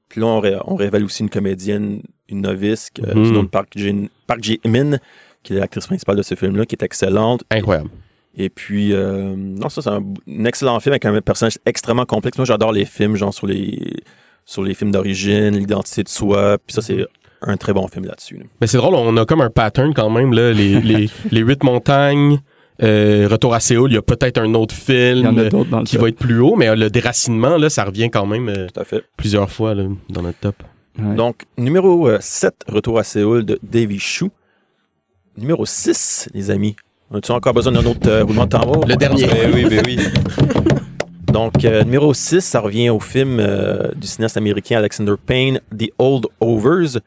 [0.09, 3.23] Puis là, on, ré- on révèle aussi une comédienne, une novice, Mhm.
[3.23, 4.97] du nom de Park Jin- Park Ji-min,
[5.41, 7.43] qui est l'actrice principale de ce film-là, qui est excellente.
[7.49, 7.89] Incroyable.
[8.37, 12.37] Et puis, euh, non, ça, c'est un, un excellent film avec un personnage extrêmement complexe.
[12.37, 13.79] Moi, j'adore les films, genre sur les,
[14.45, 16.57] sur les films d'origine, l'identité de soi.
[16.65, 17.05] Puis ça, c'est
[17.41, 18.37] un très bon film là-dessus.
[18.37, 18.43] là.
[18.61, 20.51] Mais c'est drôle, on a comme un pattern quand même, là.
[20.53, 22.39] Les, les, les huit montagnes,
[22.83, 26.01] euh, Retour à Séoul, il y a peut-être un autre film euh, dans qui top.
[26.03, 28.79] va être plus haut, mais euh, le déracinement, là, ça revient quand même euh, Tout
[28.79, 29.03] à fait.
[29.17, 30.55] plusieurs fois là, dans notre top.
[30.99, 31.15] Ouais.
[31.15, 34.29] Donc, numéro euh, 7, Retour à Séoul de Davy Chou.
[35.37, 36.75] Numéro 6, les amis.
[37.13, 38.83] As-tu encore besoin d'un autre euh, roulement de tambour?
[38.87, 39.27] Le dernier.
[39.27, 39.97] Ben oui, ben oui.
[41.31, 45.89] Donc, euh, numéro 6, ça revient au film euh, du cinéaste américain Alexander Payne, The
[45.99, 46.99] Old Overs,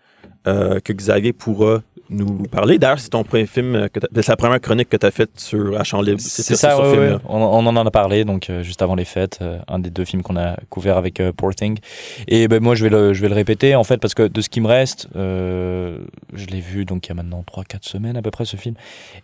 [0.46, 2.78] euh, que Xavier pourra nous parler.
[2.78, 5.78] D'ailleurs, c'est ton premier film, euh, c'est la première chronique que tu as faite sur
[5.78, 6.20] À Champ Libre.
[6.20, 7.16] C'est ça, ce ouais.
[7.28, 10.04] On, on en a parlé donc euh, juste avant les fêtes, euh, un des deux
[10.04, 11.78] films qu'on a couvert avec euh, Poor Thing.
[12.26, 14.40] Et ben moi je vais le je vais le répéter en fait parce que de
[14.40, 15.98] ce qui me reste, euh,
[16.34, 18.74] je l'ai vu donc il y a maintenant 3-4 semaines à peu près ce film.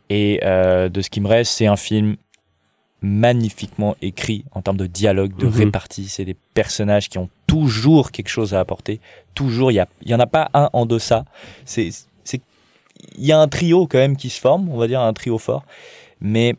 [0.08, 2.14] Et euh, de ce qui me reste, c'est un film
[3.02, 5.52] magnifiquement écrit en termes de dialogue, de Mhm.
[5.52, 6.06] répartie.
[6.08, 9.00] C'est des personnages qui ont toujours quelque chose à apporter.
[9.34, 11.24] Toujours, il y y en a pas un en deçà.
[11.64, 11.90] C'est
[13.18, 15.38] il y a un trio quand même qui se forme, on va dire un trio
[15.38, 15.64] fort.
[16.20, 16.54] Mais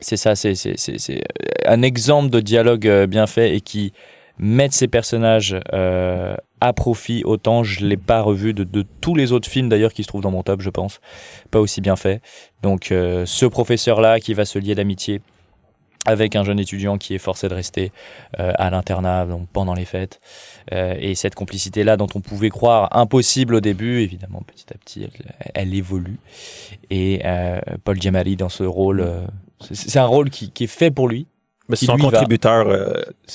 [0.00, 1.22] c'est ça, c'est c'est
[1.66, 3.92] un exemple de dialogue euh, bien fait et qui
[4.38, 7.22] mettent ces personnages euh, à profit.
[7.24, 10.22] Autant je l'ai pas revu de, de tous les autres films d'ailleurs qui se trouvent
[10.22, 11.00] dans mon top, je pense,
[11.50, 12.22] pas aussi bien fait.
[12.62, 15.20] Donc euh, ce professeur-là qui va se lier d'amitié
[16.06, 17.92] avec un jeune étudiant qui est forcé de rester
[18.38, 20.20] euh, à l'internat donc pendant les fêtes.
[20.72, 24.78] Euh, et cette complicité là dont on pouvait croire impossible au début évidemment petit à
[24.78, 26.18] petit elle, elle évolue.
[26.90, 29.06] Et euh, Paul Giamatti dans ce rôle
[29.60, 31.26] c'est un rôle qui, qui est fait pour lui.
[31.68, 32.66] Mais c'est un contributeur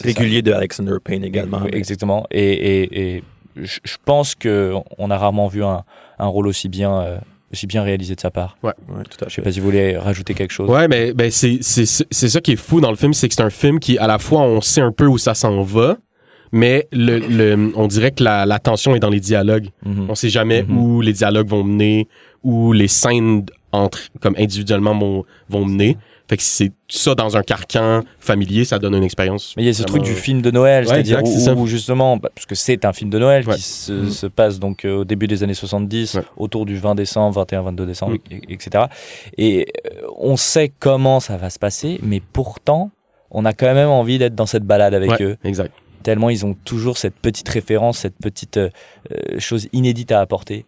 [0.01, 1.61] régulier de Alexander Payne également.
[1.63, 2.25] Oui, exactement.
[2.31, 3.23] Et, et, et
[3.55, 5.85] je pense que on a rarement vu un,
[6.19, 8.57] un rôle aussi bien, aussi bien réalisé de sa part.
[8.63, 8.71] Ouais,
[9.09, 9.41] tout à Je sais fait.
[9.43, 10.69] pas si vous voulez rajouter quelque chose.
[10.69, 13.35] Ouais, mais ben, c'est c'est c'est ça qui est fou dans le film, c'est que
[13.35, 15.97] c'est un film qui à la fois on sait un peu où ça s'en va,
[16.51, 19.69] mais le, le on dirait que la, la tension est dans les dialogues.
[19.85, 20.07] Mhm.
[20.09, 20.77] On sait jamais Mhm.
[20.77, 22.07] où les dialogues vont mener,
[22.43, 25.97] où les scènes entre comme individuellement vont, vont mener.
[26.27, 29.53] Fait que c'est ça dans un carcan familier, ça donne une expérience.
[29.57, 31.21] Mais il y a ce truc du film de Noël, Ouais, c'est-à-dire
[31.57, 33.55] où, justement, bah, parce que c'est un film de Noël Ouais.
[33.55, 36.21] qui se, se passe donc euh, au début des années 70, Ouais.
[36.37, 38.85] autour du 20 décembre, 21, 22 décembre, et- etc.
[39.37, 42.89] Et euh, on sait comment ça va se passer, mais pourtant,
[43.29, 45.37] on a quand même envie d'être dans cette balade avec eux.
[45.43, 45.71] Exact.
[46.03, 48.69] tellement ils ont toujours cette petite référence, cette petite euh,
[49.11, 50.65] euh, chose inédite à apporter.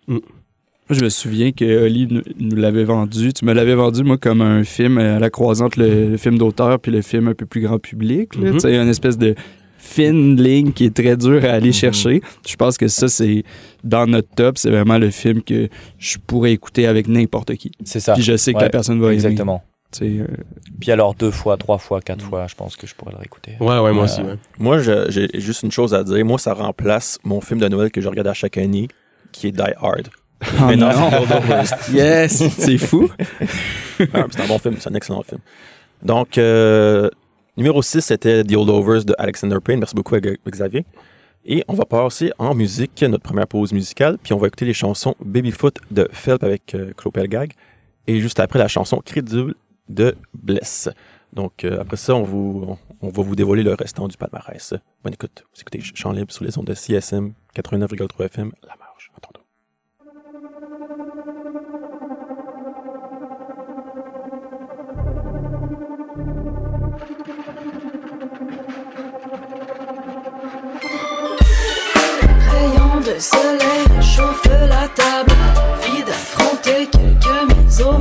[0.89, 2.07] Moi, je me souviens que Oli
[2.39, 3.33] nous, l'avait vendu.
[3.33, 6.37] Tu me l'avais vendu, moi, comme un film à la croisée entre le, le film
[6.37, 8.35] d'auteur puis le film un peu plus grand public.
[8.35, 8.47] là.
[8.51, 8.53] Mhm.
[8.53, 9.35] Tu sais, une espèce de
[9.77, 11.73] fine ligne qui est très dure à aller Mhm.
[11.73, 12.21] chercher.
[12.47, 13.43] Je pense que ça, c'est
[13.83, 14.57] dans notre top.
[14.57, 17.71] C'est vraiment le film que je pourrais écouter avec n'importe qui.
[17.83, 18.13] C'est ça.
[18.13, 19.15] Puis je sais que Ouais, la personne va aimer.
[19.15, 19.63] Exactement.
[19.91, 20.25] Tu sais, euh,
[20.81, 23.53] Puis alors deux fois, trois fois, quatre fois, je pense que je pourrais le réécouter.
[23.61, 24.21] Ouais, ouais, moi Euh, aussi.
[24.21, 24.35] Ouais.
[24.59, 26.25] Moi, j'ai juste une chose à dire.
[26.25, 28.89] Moi, ça remplace mon film de Noël que je regarde à chaque année,
[29.31, 30.09] qui est Die Hard.
[30.43, 31.09] Oh Mais non, non.
[31.65, 33.09] c'est yes, c'est fou.
[34.13, 35.41] Ah, c'est un bon film, c'est un excellent film.
[36.03, 37.09] Donc, euh,
[37.55, 39.79] numéro 6, c'était The Holdovers de Alexander Payne.
[39.79, 40.15] Merci beaucoup,
[40.47, 40.85] Xavier.
[41.45, 44.73] Et on va passer en musique, notre première pause musicale, puis on va écouter les
[44.73, 47.53] chansons Babyfoot de Phelps avec euh, Claude Pelgag,
[48.05, 49.55] et juste après la chanson Crédule
[49.89, 50.89] de Bless.
[51.33, 54.73] Donc, euh, après ça, on, vous, on, on va vous dévoiler le restant du palmarès.
[55.03, 55.45] Bonne écoute.
[55.53, 58.75] Vous écoutez Chant libre sur les ondes de CSM 89,3 FM, La
[73.17, 75.33] De soleil chauffe la table.
[75.81, 77.97] Vie d'affronter quelques mises au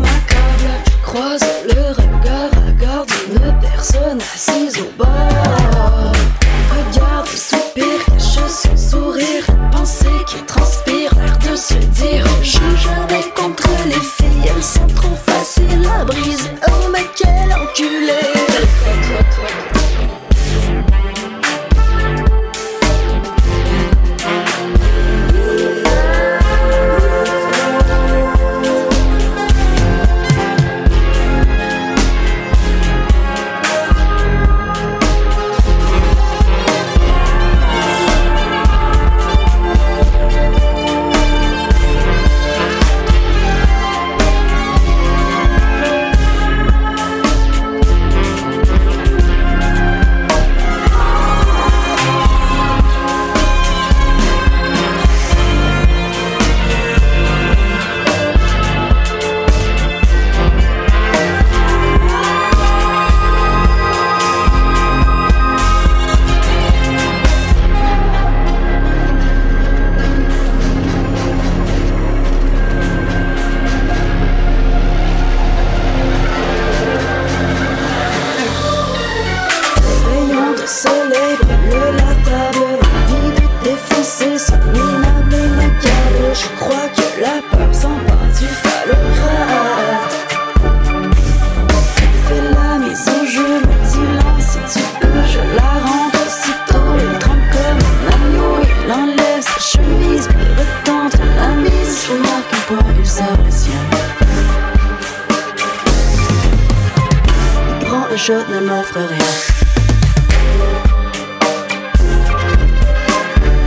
[108.16, 109.32] chaude ne m'offre rien.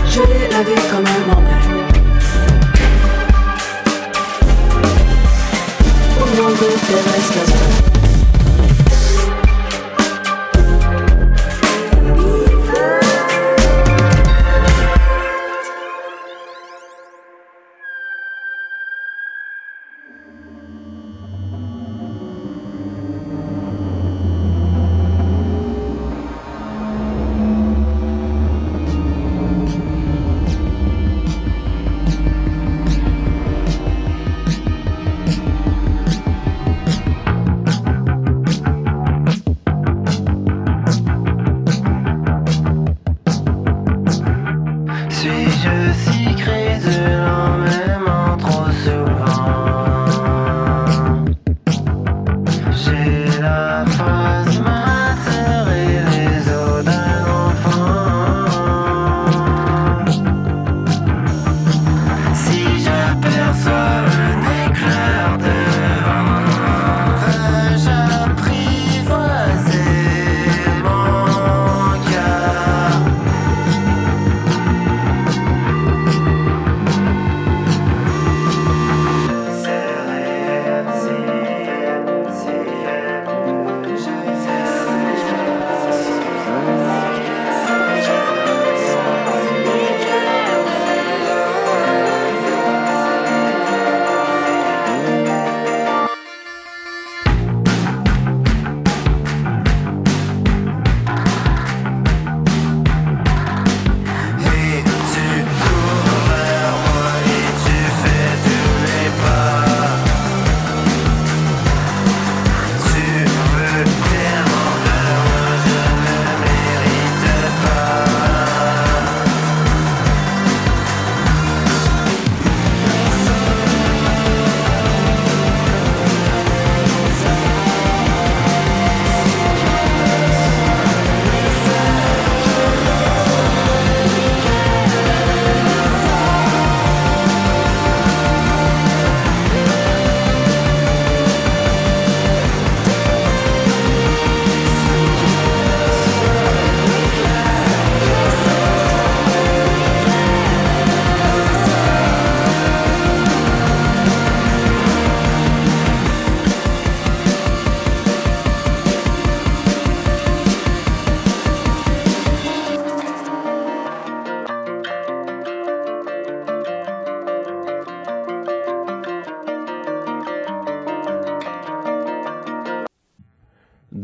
[0.08, 1.88] Je l'ai la comme un emblème.
[6.20, 7.49] Au nom de Thérèse Casper.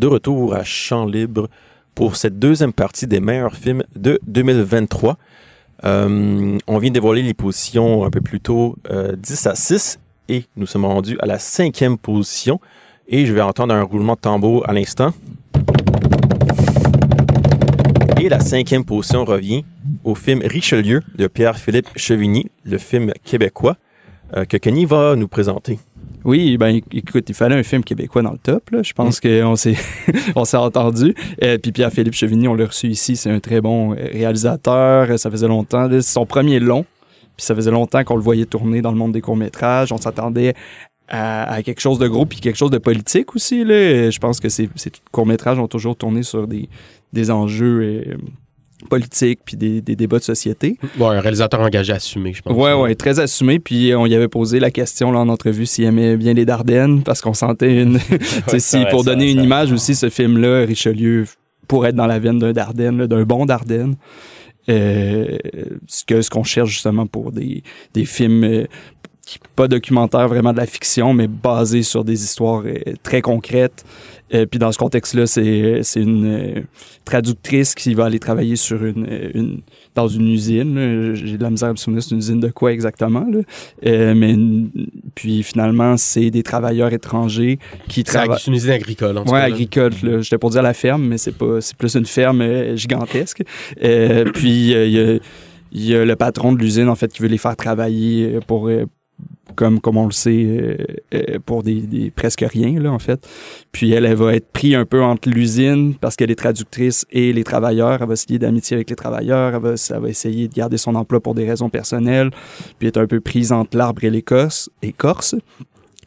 [0.05, 1.49] De retour à Champ Libre
[1.95, 5.17] pour cette deuxième partie des meilleurs films de 2023.
[5.83, 9.99] Euh, on vient de dévoiler les positions un peu plus tôt, euh, 10 à 6,
[10.29, 12.59] et nous sommes rendus à la cinquième position.
[13.07, 15.11] Et je vais entendre un roulement de tambour à l'instant.
[18.21, 19.65] Et la cinquième position revient
[20.03, 23.77] au film Richelieu de Pierre-Philippe Chevigny, le film québécois
[24.37, 25.79] euh, que Kenny va nous présenter.
[26.25, 28.71] Oui, ben écoute, il fallait un film québécois dans le top.
[28.71, 28.81] Là.
[28.81, 29.75] Je pense qu'on s'est
[30.35, 31.13] on s'est entendu.
[31.43, 33.15] Euh, puis Pierre-Philippe Chevigny, on l'a reçu ici.
[33.15, 35.19] C'est un très bon euh, réalisateur.
[35.19, 35.87] Ça faisait longtemps.
[35.89, 36.83] C'est son premier long.
[37.37, 39.91] Puis ça faisait longtemps qu'on le voyait tourner dans le monde des courts-métrages.
[39.91, 40.55] On s'attendait
[41.07, 43.63] à, à quelque chose de gros puis quelque chose de politique aussi.
[43.63, 44.09] Là.
[44.09, 46.69] Je pense que ces, ces courts-métrages ont toujours tourné sur des,
[47.13, 48.17] des enjeux euh,
[48.89, 50.77] politiques puis des, des débats de société.
[50.97, 52.55] Bon, un réalisateur engagé assumé, je pense.
[52.55, 53.59] Ouais, ouais, très assumé.
[53.59, 57.03] Puis on y avait posé la question là, en entrevue s'il aimait bien les Dardennes,
[57.03, 57.99] parce qu'on sentait une.
[58.57, 59.43] si, vrai, pour ça, donner une ça.
[59.43, 61.25] image aussi, ce film-là, Richelieu,
[61.67, 63.95] pourrait être dans la veine d'un Dardenne, d'un bon Dardenne.
[64.67, 65.37] Euh,
[65.85, 67.61] ce que ce qu'on cherche justement pour des,
[67.93, 68.65] des films euh,
[69.55, 73.83] pas documentaires vraiment de la fiction mais basés sur des histoires euh, très concrètes
[74.33, 76.61] Euh, puis dans ce contexte-là c'est c'est une euh,
[77.05, 79.61] traductrice qui va aller travailler sur une, une
[79.93, 82.71] dans une usine j'ai de la misère à me souvenir c'est une usine de quoi
[82.73, 83.41] exactement là.
[83.85, 84.35] Euh, mais
[85.13, 89.41] puis finalement c'est des travailleurs étrangers qui travaillent c'est une usine agricole, en tout Ouais,
[89.41, 89.53] cas, là.
[89.55, 89.93] agricole.
[90.01, 90.21] là.
[90.21, 91.61] J'étais pour dire la ferme, mais c'est pas.
[91.61, 93.43] C'est plus une ferme gigantesque.
[94.33, 95.19] Puis il y, a,
[95.71, 98.69] il y a le patron de l'usine en fait qui veut les faire travailler pour
[99.55, 100.77] comme comme on le sait euh,
[101.13, 103.27] euh, pour des, presque rien là en fait.
[103.71, 107.43] Puis elle, va être prise un peu entre l'usine parce qu'elle est traductrice et les
[107.43, 108.01] travailleurs.
[108.01, 109.55] Elle va se lier d'amitié avec les travailleurs.
[109.55, 112.31] Elle va, elle va essayer de garder son emploi pour des raisons personnelles.
[112.79, 114.69] Puis elle est un peu prise entre l'arbre et l'écorce.
[114.81, 115.35] Écorce.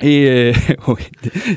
[0.00, 0.52] Et euh,
[0.88, 1.02] oui,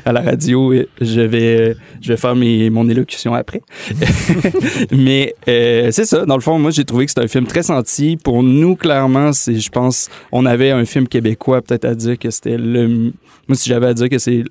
[0.04, 3.62] à la radio, euh, je vais, je vais faire mes, mon élocution après.
[4.92, 6.24] Mais euh, c'est ça.
[6.26, 8.16] Dans le fond, moi, j'ai trouvé que c'est un film très senti.
[8.16, 12.30] Pour nous, clairement, c'est, je pense, on avait un film québécois peut-être à dire que
[12.30, 13.12] c'était le.
[13.48, 14.44] Moi, si j'avais à dire que c'est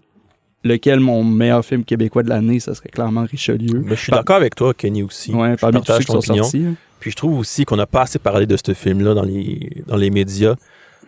[0.64, 3.82] lequel mon meilleur film québécois de l'année, ça serait clairement Richelieu.
[3.86, 5.34] Mais je suis Par- d'accord avec toi, Kenny, aussi.
[5.34, 6.64] Ouais, Je parmi tous ceux qui sont sortis.
[6.66, 6.76] hein.
[7.00, 9.96] Puis je trouve aussi qu'on n'a pas assez parlé de ce film-là dans les, dans
[9.98, 10.54] les médias.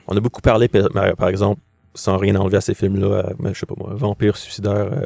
[0.07, 1.61] On a beaucoup parlé, par par exemple,
[1.95, 4.89] sans rien enlever à ces films-là, euh, je sais pas moi, Vampire suicidaire.
[4.91, 5.06] euh,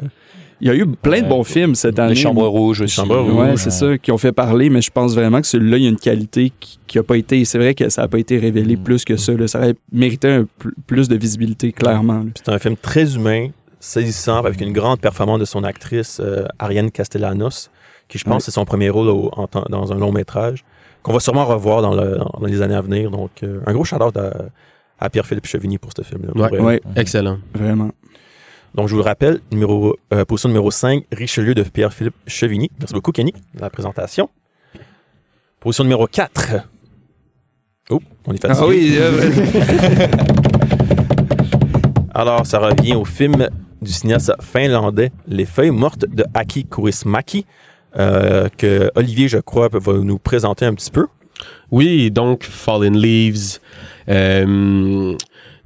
[0.60, 1.28] Il y a eu plein de Ouais.
[1.28, 2.14] bons films cette année.
[2.14, 2.94] Les Chambres Rouges aussi.
[2.96, 5.76] Chambres Ouais, Rouge, c'est ça, qui ont fait parler, mais je pense vraiment que celui-là,
[5.76, 7.44] il y a une qualité qui, qui a pas été.
[7.44, 8.82] C'est vrai que ça a pas été révélé Mm.
[8.82, 9.32] plus que ça.
[9.34, 9.46] là.
[9.46, 10.46] Ça aurait mérité un
[10.88, 12.24] plus de visibilité, clairement.
[12.34, 16.90] C'est un film très humain, saisissant, avec une grande performance de son actrice, euh, Ariane
[16.90, 17.70] Castellanos,
[18.08, 18.40] qui je pense Ouais.
[18.40, 20.64] c'est son premier rôle au- en temps- dans un long métrage,
[21.04, 23.12] qu'on va sûrement revoir dans, le- dans les années à venir.
[23.12, 24.32] Donc, euh, un gros shout-out à,
[24.98, 26.32] à Pierre-Philippe Chevigny pour ce film-là.
[26.50, 26.58] Ouais.
[26.60, 27.38] Ouais, Excellent.
[27.54, 27.90] vraiment.
[28.74, 32.70] Donc, je vous le rappelle, numéro, euh, position numéro 5, Richelieu de Pierre-Philippe Chevigny.
[32.78, 34.28] Merci beaucoup, Kenny, de la présentation.
[35.60, 36.66] Position numéro 4.
[37.90, 38.60] Oh, on est fatigué.
[38.62, 40.06] Ah oui, euh,
[42.14, 43.48] Alors, ça revient au film
[43.80, 47.46] du cinéaste finlandais Les Feuilles mortes de Aki Kaurismäki,
[47.96, 51.06] euh, que Olivier, je crois, va nous présenter un petit peu.
[51.70, 53.60] Oui, donc Fallen Leaves,
[54.08, 55.16] euh,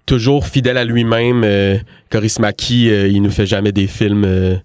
[0.06, 1.78] toujours fidèle à lui-même, euh,
[2.10, 4.56] Kaurismäki, euh, il nous fait jamais des films euh,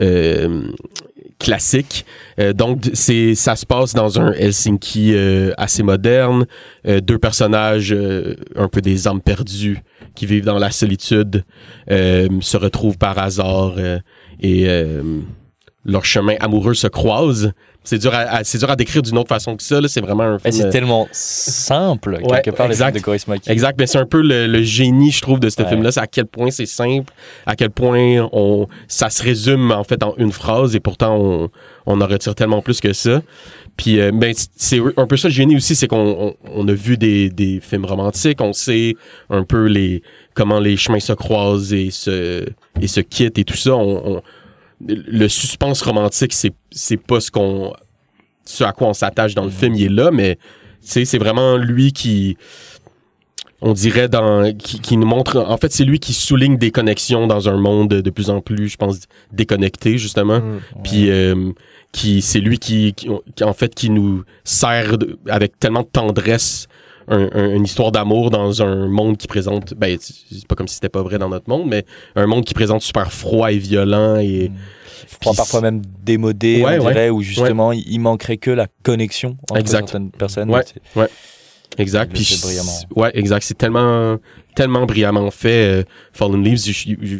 [0.00, 0.62] euh,
[1.38, 2.04] classiques.
[2.54, 5.14] Donc c'est ça se passe dans un Helsinki
[5.56, 6.44] assez moderne,
[6.84, 7.96] deux personnages
[8.56, 9.78] un peu des âmes perdues
[10.14, 11.44] qui vivent dans la solitude
[11.88, 13.76] se retrouvent par hasard
[14.42, 14.66] et
[15.86, 17.52] euh, leur chemin amoureux se croise.
[17.82, 19.80] C'est dur à, à- c'est dur à décrire d'une autre façon que ça.
[19.80, 19.88] là.
[19.88, 20.64] C'est vraiment un Mais film.
[20.64, 22.98] c'est tellement simple, Ouais, quelque part, les exact.
[23.02, 23.50] films de.
[23.50, 25.68] Exact, mais c'est un peu le, le génie, je trouve, de ce Ouais.
[25.68, 25.90] film-là.
[25.90, 27.10] C'est à quel point c'est simple,
[27.46, 31.48] à quel point on, ça se résume en fait en une phrase et pourtant on,
[31.86, 33.22] on en retire tellement plus que ça.
[33.78, 36.72] Puis, euh, ben, c'est un peu ça le génie aussi, c'est qu'on on, on a
[36.74, 38.94] vu des, des films romantiques, on sait
[39.30, 40.02] un peu les
[40.34, 42.44] comment les chemins se croisent et se,
[42.80, 43.74] et se quittent et tout ça.
[43.74, 44.22] On, on-
[44.86, 47.72] le suspense romantique, c'est c'est pas ce qu'on
[48.44, 51.18] ce à quoi on s'attache dans le film, il est là, mais tu sais, c'est
[51.18, 52.36] vraiment lui qui
[53.62, 57.26] on dirait dans qui, qui nous montre en fait c'est lui qui souligne des connexions
[57.26, 59.00] dans un monde de plus en plus je pense
[59.32, 60.40] déconnecté justement.
[60.82, 61.52] Puis euh,
[61.92, 63.08] qui c'est lui qui, qui,
[63.42, 64.96] en fait qui nous sert
[65.28, 66.68] avec tellement de tendresse
[67.08, 70.74] un- un- une histoire d'amour dans un monde qui présente ben c'est pas comme si
[70.74, 71.84] c'était pas vrai dans notre monde mais
[72.16, 74.50] un monde qui présente super froid et violent et
[75.20, 76.92] Puis parfois même démodé, Ouais, on ouais.
[76.92, 79.88] dirait, où justement il il manquerait que la connexion entre Exact.
[79.88, 80.50] certaines personnes.
[80.50, 81.08] Ouais.
[81.78, 82.12] Exact.
[82.12, 82.40] Puis.
[82.96, 83.42] Ouais, exact.
[83.44, 84.16] C'est tellement,
[84.54, 85.80] tellement brillamment fait.
[85.80, 85.82] euh,
[86.12, 86.58] Fallen Leaves,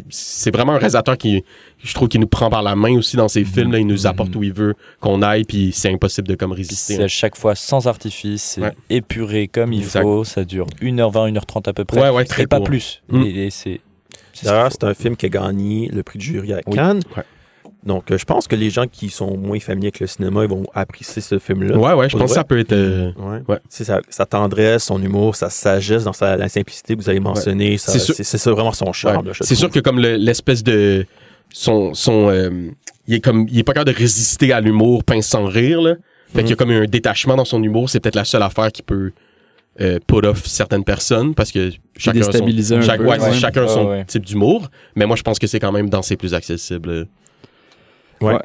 [0.09, 1.43] c'est vraiment un réalisateur qui,
[1.83, 3.71] je trouve, qui nous prend par la main aussi dans ses films.
[3.71, 6.95] Là, il nous apporte où il veut qu'on aille, puis c'est impossible de comme résister.
[6.95, 8.73] C'est à chaque fois sans artifice, c'est Ouais.
[8.89, 10.01] épuré comme il Exact.
[10.01, 12.01] faut, ça dure 1h20, 1h30 à peu près.
[12.01, 13.01] Ouais, ouais, très et pas plus.
[13.09, 13.23] Mm.
[13.23, 13.81] Et, et c'est.
[14.33, 16.75] c'est ce D'ailleurs, c'est un film qui a gagné le prix du jury à Oui.
[16.75, 17.01] Cannes.
[17.17, 17.23] Ouais.
[17.83, 20.49] Donc, euh, je pense que les gens qui sont moins familiers avec le cinéma, ils
[20.49, 21.77] vont apprécier ce film-là.
[21.77, 22.73] Ouais, ouais, je pense que ça peut être.
[22.73, 23.39] euh, Ouais.
[23.47, 23.57] Ouais.
[23.57, 27.09] Tu sais, sa, sa tendresse, son humour, sa sagesse dans sa, la simplicité que vous
[27.09, 29.17] avez mentionné, ça- C'est sûr- c'est c'est ça vraiment son charme.
[29.21, 29.27] ouais.
[29.27, 31.05] là, je C'est sûr que comme le- l'espèce de
[31.53, 32.49] son son euh,
[33.07, 35.95] il est comme il est pas capable de résister à l'humour pince sans rire là.
[36.33, 38.71] Fait qu'il y a comme un détachement dans son humour, c'est peut-être la seule affaire
[38.71, 39.11] qui peut
[39.81, 42.31] euh, put off certaines personnes parce que chacun son,
[42.83, 44.05] chaque- ouais, chacun a son ouais.
[44.05, 47.07] type d'humour, mais moi je pense que c'est quand même dans ses plus accessibles.
[48.21, 48.33] Ouais.
[48.33, 48.41] Ouais.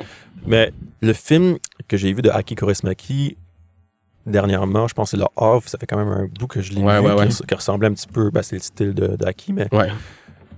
[0.46, 1.58] Mais le film
[1.88, 3.36] que j'ai vu de Aki Kaurismäki
[4.26, 6.72] dernièrement, je pense que c'est le Off, ça fait quand même un bout que je
[6.72, 9.24] l'ai Ouais, vu, ouais, qui, ressemblait un petit peu, ben, c'est le style de, de
[9.24, 9.68] Aki, mais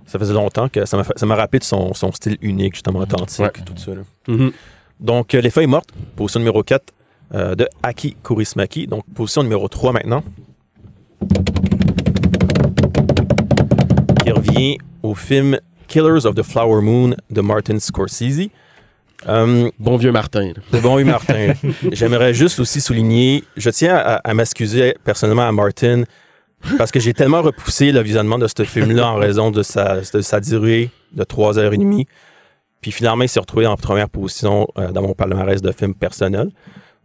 [0.07, 2.75] ça faisait longtemps que ça m'a fait- ça m'a rappelé de son, son style unique,
[2.75, 3.53] justement authentique, Ouais.
[3.65, 3.95] tout ça.
[3.95, 4.01] là.
[4.27, 4.53] Mhm.
[5.01, 6.93] Donc, euh, Les Feuilles mortes, position numéro 4
[7.35, 8.87] euh, de Aki Kaurismäki.
[8.87, 10.25] Donc, position numéro 3 maintenant.
[14.25, 18.49] Qui revient au film Killers of the Flower Moon de Martin Scorsese.
[19.27, 20.53] Euh, Bon vieux Martin.
[20.73, 21.55] de bon oui, Martin.
[21.93, 26.05] J'aimerais juste aussi souligner, je tiens à, à m'excuser personnellement à Martin
[26.77, 30.21] parce que j'ai tellement repoussé le visionnement de ce film-là en raison de sa, de
[30.21, 32.07] sa durée de 3h30.
[32.81, 36.51] Puis finalement, il s'est retrouvé en première position euh, dans mon palmarès de films personnels.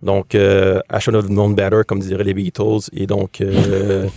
[0.02, 2.90] Donc, euh, I should have known better, comme diraient les Beatles.
[2.94, 4.08] Et donc, euh,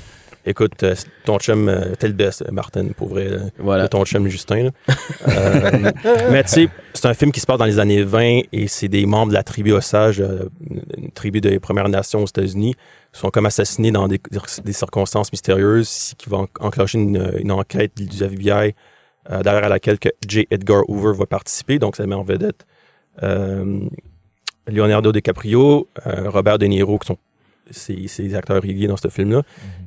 [0.47, 0.94] écoute, euh,
[1.24, 3.26] ton chum, euh, t'es le best, Martin, pour vrai.
[3.26, 3.88] euh, Voilà.
[3.88, 4.64] ton chum Justin.
[4.64, 4.70] là.
[5.28, 5.90] Euh,
[6.30, 8.88] mais tu sais, c'est un film qui se passe dans les années 20 et c'est
[8.88, 10.49] des membres de la tribu Osage, euh,
[10.97, 12.74] une tribu des Premières Nations aux États-Unis,
[13.12, 14.20] qui sont comme assassinés dans des,
[14.64, 18.74] des circonstances mystérieuses, ce qui va en- enclencher une, une enquête du FBI
[19.30, 20.47] euh, derrière laquelle que J.
[20.51, 21.78] Edgar Hoover va participer.
[21.78, 22.64] Donc, ça met en vedette
[23.22, 23.80] euh,
[24.68, 27.18] Leonardo DiCaprio, euh, Robert De Niro, qui sont
[27.70, 29.42] ces, ces acteurs réguliers dans ce film-là,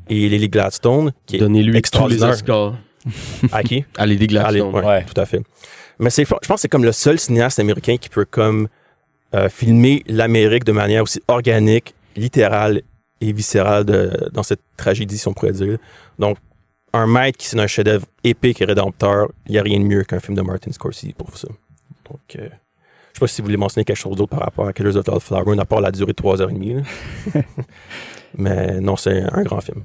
[0.10, 2.30] et Lily Gladstone, qui est Donnez-lui tous les extraordinaire.
[2.30, 2.76] Oscars.
[3.52, 3.86] à qui?
[3.98, 4.74] À Allez, Gladstone.
[4.76, 5.06] ouais, Ouais.
[5.06, 5.42] tout à fait.
[6.00, 8.68] Mais c'est, je pense que c'est comme le seul cinéaste américain qui peut comme
[9.36, 12.82] euh, filmer l'Amérique de manière aussi organique, littérale
[13.22, 15.78] et viscérale de- dans cette tragédie, si on pourrait dire.
[16.18, 16.38] Donc,
[16.94, 20.04] un maître qui signe un chef-d'œuvre épique et rédempteur, il n'y a rien de mieux
[20.04, 21.48] qu'un film de Martin Scorsese pour ça.
[22.10, 22.50] Donc, euh,
[23.14, 25.06] je sais pas si vous voulez mentionner quelque chose d'autre par rapport à Killers of
[25.06, 26.76] the Flower Moon, à part la durée de 3h30.
[26.76, 27.42] là.
[28.38, 29.84] Mais non, c'est un grand film.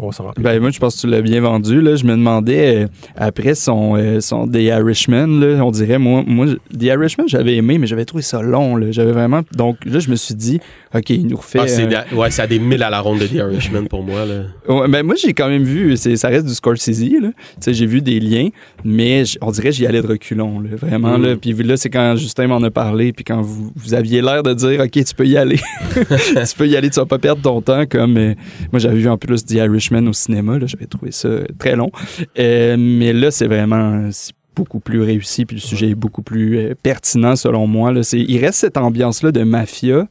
[0.00, 0.42] On va s'en rappeler.
[0.42, 1.80] Ben, moi, je pense que tu l'as bien vendu.
[1.80, 1.96] Là.
[1.96, 6.46] Je me demandais, euh, après son, euh, son The Irishman, là, on dirait, moi, moi,
[6.76, 8.76] The Irishman, j'avais aimé, mais j'avais trouvé ça long.
[8.76, 8.86] là.
[8.90, 9.42] J'avais vraiment.
[9.54, 10.60] Donc là, je me suis dit,
[10.94, 11.58] OK, il nous refait.
[11.62, 14.02] Ah, c'est euh, ouais, c'est à des mille à la ronde de The Irishman pour
[14.02, 14.24] moi.
[14.24, 14.42] Là.
[14.68, 17.28] Ouais, ben moi, j'ai quand même vu, c'est, ça reste du Scorsese, là.
[17.28, 18.48] Tu sais, j'ai vu des liens,
[18.84, 21.22] mais on dirait que j'y allais de reculons, là, vraiment, Mm.
[21.22, 21.36] là.
[21.36, 24.54] Puis là, c'est quand Justin m'en a parlé, puis quand vous, vous aviez l'air de
[24.54, 25.60] dire, OK, tu peux y aller.
[25.94, 28.16] tu peux y aller, tu vas pas perdre ton temps, comme...
[28.16, 28.34] euh,
[28.72, 31.28] moi, j'avais vu en plus The Irishman au cinéma, là, j'avais trouvé ça
[31.58, 31.90] très long.
[32.38, 34.08] Euh, mais là, c'est vraiment...
[34.54, 38.02] beaucoup plus réussi, puis le sujet est beaucoup plus euh, pertinent, selon moi, là.
[38.02, 40.06] C'est, il reste cette ambiance-là de mafia,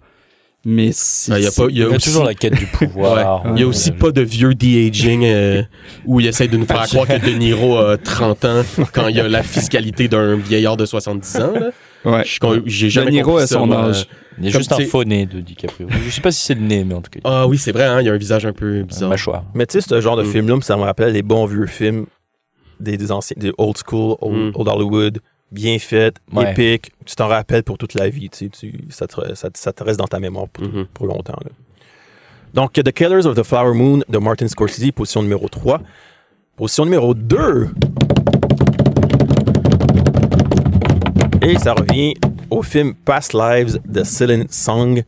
[0.65, 1.32] mais c'est...
[1.34, 2.55] Ah, Il y a pas, il y a Il y a aussi- toujours la quête
[2.55, 3.43] du pouvoir.
[3.55, 5.61] Il y a aussi pas de vieux de-aging euh,
[6.05, 8.61] où il essaie de nous faire croire que De Niro a 30 ans
[8.93, 11.51] quand il a la fiscalité d'un vieillard de 70 ans.
[11.53, 11.72] là.
[12.03, 12.24] Ouais.
[12.65, 13.89] J'ai jamais De Niro compris à ça, son moi.
[13.89, 14.07] âge.
[14.38, 15.88] Il y a Comme juste un faux nez de DiCaprio.
[15.90, 17.84] Je sais pas si c'est le nez, mais en tout cas, Ah oui, c'est vrai,
[17.86, 19.10] hein, il y a un visage un peu bizarre.
[19.10, 19.44] mâchoire.
[19.54, 20.32] Mais tu sais, ce genre de Mm.
[20.32, 22.06] film-là, ça me rappelle les bons vieux films
[22.80, 24.52] des, des anciens, des old school, old, Mm.
[24.56, 25.20] old Hollywood,
[25.52, 26.52] bien fait, Ouais.
[26.52, 26.92] épique.
[27.06, 29.84] Tu t'en rappelles pour toute la vie, tu sais, tu- ça, te, ça, ça te
[29.84, 30.86] reste dans ta mémoire pour, Mhm.
[30.94, 31.38] pour longtemps.
[31.44, 31.52] là.
[32.54, 35.82] Donc, The Killers of the Flower Moon de Martin Scorsese, position numéro 3.
[36.56, 37.70] Position numéro 2.
[41.42, 42.14] Et ça revient
[42.52, 45.04] au film Past Lives de Celine Song,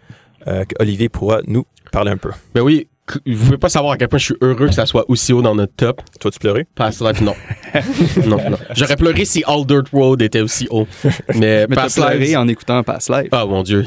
[0.47, 2.31] euh, que Olivier pourra nous parler un peu.
[2.55, 2.87] Ben oui,
[3.27, 5.41] vous pouvez pas savoir à quel point je suis heureux que ça soit aussi haut
[5.41, 6.01] dans notre top.
[6.19, 6.65] Toi, tu pleurais?
[6.73, 7.35] Past Life, non.
[8.25, 8.57] non, non.
[8.75, 10.87] J'aurais pleuré si All Dirt Road était aussi haut.
[11.35, 13.27] Mais, Mais Past pleuré Lives- en écoutant Past Life.
[13.31, 13.85] Ah mon dieu.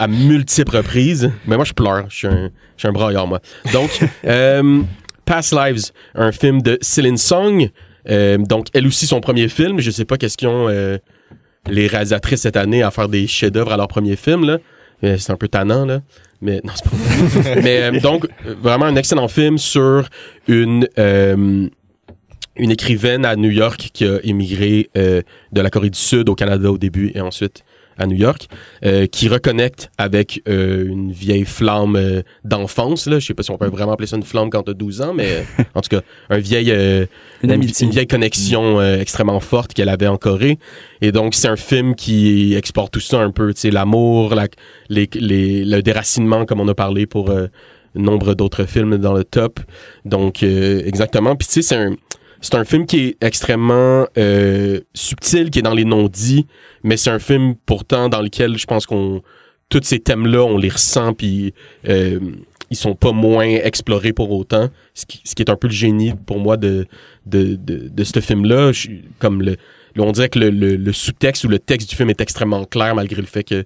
[0.00, 1.30] À multiples reprises.
[1.46, 2.06] Mais moi, je pleure.
[2.08, 3.40] Je suis un, je suis un braillard, moi.
[3.72, 3.90] Donc,
[4.26, 4.82] euh,
[5.24, 7.68] Past Lives, un film de Céline Song.
[8.10, 9.78] Euh, donc, elle aussi, son premier film.
[9.78, 10.98] Je sais pas qu'est-ce qu'ils ont euh,
[11.68, 14.44] les réalisatrices cette année à faire des chefs-d'œuvre à leur premier film.
[14.44, 14.58] Là.
[15.18, 16.00] C'est un peu tannant, là.
[16.40, 17.60] Mais non, c'est pas.
[17.62, 18.26] Mais euh, donc,
[18.60, 20.08] vraiment un excellent film sur
[20.48, 20.88] une...
[20.98, 21.68] euh,
[22.56, 26.34] une écrivaine à New York qui a émigré euh, de la Corée du Sud au
[26.34, 27.64] Canada au début et ensuite
[28.02, 28.48] à New York,
[28.84, 33.06] euh, qui reconnecte avec euh, une vieille flamme euh, d'enfance.
[33.06, 33.18] Là.
[33.18, 35.14] Je sais pas si on peut vraiment appeler ça une flamme quand t'as 12 ans,
[35.14, 37.06] mais euh, en tout cas, un vieil, euh,
[37.42, 37.86] Une amitié.
[37.86, 40.58] une vieille connexion euh, extrêmement forte qu'elle avait en Corée.
[41.00, 44.48] Et donc, c'est un film qui exporte tout ça un peu, tu sais, l'amour, la,
[44.88, 47.46] les, les, le déracinement, comme on a parlé pour euh,
[47.94, 49.60] nombre d'autres films dans le top.
[50.04, 51.36] Donc, euh, exactement.
[51.36, 51.94] Puis, tu sais, c'est un,
[52.42, 56.46] c'est un film qui est extrêmement euh, subtil, qui est dans les non-dits,
[56.82, 59.22] mais c'est un film pourtant dans lequel je pense qu'on
[59.70, 61.54] tous ces thèmes-là, on les ressent, puis
[61.88, 62.20] euh,
[62.68, 64.68] ils sont pas moins explorés pour autant.
[64.92, 66.84] Ce qui, ce qui est un peu le génie pour moi de,
[67.24, 68.72] de, de, de ce film-là.
[69.18, 69.56] Comme le-
[69.98, 72.94] on dirait que le, le- le sous-texte ou le texte du film est extrêmement clair,
[72.94, 73.64] malgré le fait qu'il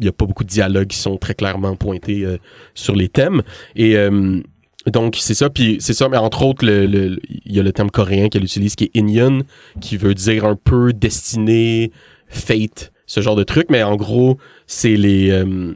[0.00, 2.36] n'y a pas beaucoup de dialogues qui sont très clairement pointés euh,
[2.74, 3.42] sur les thèmes.
[3.74, 4.40] Et euh,
[4.90, 5.50] donc, c'est ça.
[5.50, 8.44] Puis c'est ça, mais entre autres, le- le- il y a le terme coréen qu'elle
[8.44, 9.42] utilise qui est Inyon,
[9.80, 11.90] qui veut dire un peu destiné,
[12.28, 13.66] fate, ce genre de truc.
[13.70, 15.30] Mais en gros, c'est les.
[15.30, 15.74] euh,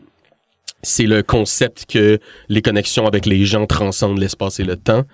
[0.85, 5.05] c'est le concept que les connexions avec les gens transcendent l'espace et le temps.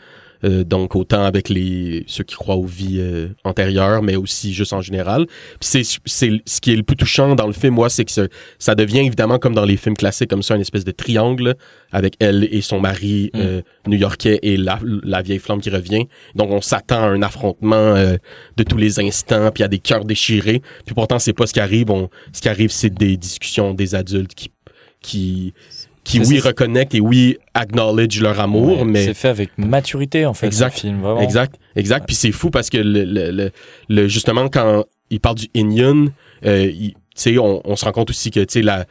[0.45, 4.73] Euh, donc autant avec les ceux qui croient aux vies euh, antérieures, mais aussi juste
[4.73, 5.27] en général.
[5.27, 8.13] Puis c'est c'est ce qui est le plus touchant dans le film, moi, c'est que
[8.13, 8.27] ça,
[8.59, 11.55] ça devient évidemment comme dans les films classiques comme ça, une espèce de triangle
[11.93, 12.99] avec elle et son mari
[13.35, 13.41] Mm.
[13.41, 16.07] euh, new-yorkais et la, la vieille flamme qui revient.
[16.35, 18.17] Donc on s'attend à un affrontement euh,
[18.57, 20.63] de tous les instants, puis à des cœurs déchirés.
[20.85, 21.91] Puis pourtant c'est pas ce qui arrive.
[21.91, 24.51] On, ce qui arrive, c'est des discussions des adultes qui
[25.01, 25.55] qui
[26.09, 30.35] qui oui reconnectent et oui acknowledge leur amour, Ouais, mais C'est fait avec maturité, en
[30.35, 30.77] fait, Exact.
[30.77, 31.21] ce film, vraiment.
[31.21, 32.07] Exact, exact.
[32.07, 33.51] Puis c'est fou parce que le, le, le,
[33.89, 36.11] le- justement quand il parle du Inyon,
[36.45, 38.87] euh, il- tu sais, on, on se rend compte aussi que tu sais la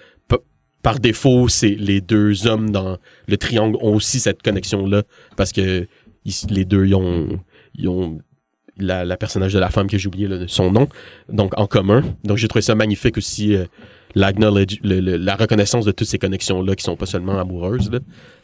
[0.84, 2.98] par défaut, c'est les deux hommes dans
[3.28, 5.04] le triangle ont aussi cette connexion là
[5.36, 5.88] parce que
[6.24, 7.40] ils- les deux ils ont
[7.76, 8.20] ils ont
[8.78, 10.88] la, la personnage de la femme que j'ai oublié là, son nom
[11.30, 12.04] donc en commun.
[12.24, 13.66] Donc j'ai trouvé ça magnifique aussi euh,
[14.16, 18.00] la reconnaissance de toutes ces connexions là qui sont pas seulement amoureuses là,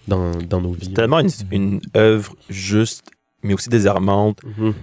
[0.08, 0.94] dans, dans nos vies.
[0.94, 3.04] tellement une, une œuvre juste,
[3.44, 4.40] mais aussi désarmante.
[4.58, 4.74] Mhm.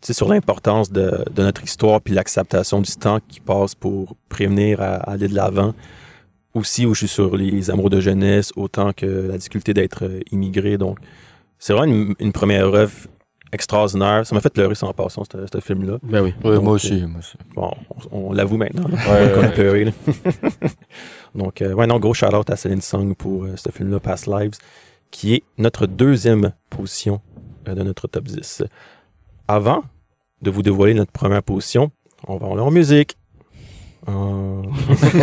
[0.00, 4.80] sais, sur l'importance de, de notre histoire puis l'acceptation du temps qui passe pour prévenir
[4.80, 5.74] à, à aller de l'avant.
[6.52, 10.20] Aussi, où je suis sur les amours de jeunesse, autant que la difficulté d'être euh,
[10.30, 10.78] immigré.
[10.78, 10.98] Donc,
[11.58, 12.92] c'est vraiment une, une première œuvre
[13.54, 14.26] extraordinaire.
[14.26, 15.98] Ça m'a fait pleurer sans passant, ce, ce film-là.
[16.02, 16.34] Ben oui.
[16.44, 17.36] Ouais, Donc, moi euh, aussi, moi aussi.
[17.54, 17.70] Bon,
[18.12, 18.86] on, on l'avoue maintenant.
[18.88, 19.52] là, Ouais, qu'on a ouais.
[19.52, 19.84] pleuré.
[19.84, 19.92] là.
[21.34, 24.54] Donc, euh, ouais, non, gros shout-out à Céline Song pour euh, ce film-là, Past Lives,
[25.10, 27.20] qui est notre deuxième position
[27.68, 28.64] euh, de notre top 10.
[29.48, 29.82] Avant
[30.42, 31.90] de vous dévoiler notre première position,
[32.26, 33.16] on va aller en musique.
[34.08, 34.62] Euh,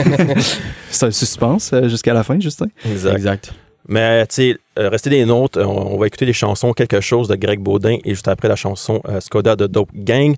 [0.89, 2.67] C'est un suspense jusqu'à la fin, Justin?
[2.85, 3.15] exact.
[3.15, 3.53] Exact.
[3.87, 5.59] Mais, tu sais, euh, restez des nôtres.
[5.59, 8.55] On, on va écouter les chansons Quelque chose de Greg Baudin et juste après la
[8.55, 10.35] chanson euh, Skoda de Dope Gang.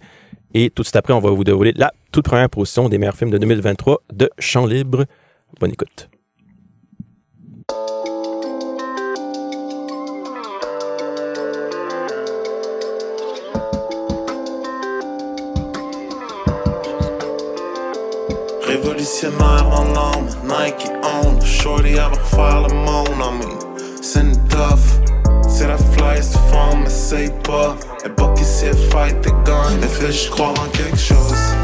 [0.54, 3.16] Et tout de suite après, on va vous dévoiler la toute première position des meilleurs
[3.16, 5.06] films de 2023 de Champ Libre.
[5.60, 6.10] Bonne écoute.
[18.74, 21.40] Révolutionnaire en âme, Nike on.
[21.42, 24.80] Shorty va refaire le monde me C'est une tough
[25.48, 27.78] C'est la flyest forme, essaye pas.
[28.04, 31.63] Elle boucle ici, elle fight the gun Elle fait je crois en quelque chose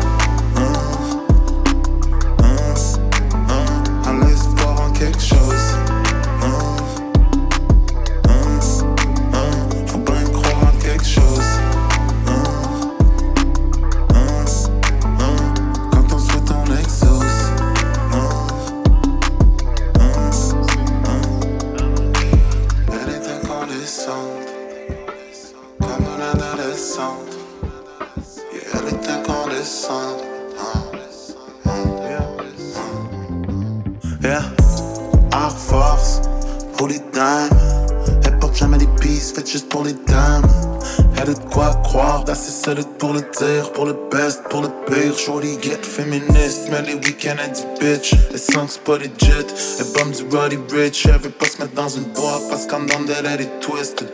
[46.00, 49.48] féministe Mais les week-ends elle bitch, sent que c'est pas legit
[49.80, 51.46] Elle bombe du Roddy Rich, elle veut pas
[51.76, 54.08] dans une boîte Parce qu'en dedans d'elle twisted.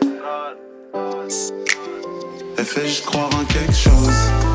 [2.58, 4.55] Elle fait juste croire en quelque chose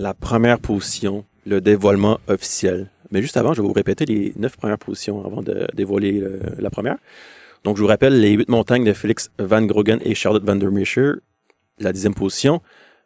[0.00, 2.90] La première position, le dévoilement officiel.
[3.10, 6.40] Mais juste avant, je vais vous répéter les neuf premières positions avant de dévoiler euh,
[6.58, 6.96] la première.
[7.64, 10.70] Donc, je vous rappelle les huit montagnes de Félix Van Grogen et Charlotte Van der
[10.70, 11.16] Meerscheur,
[11.78, 12.62] la dixième position.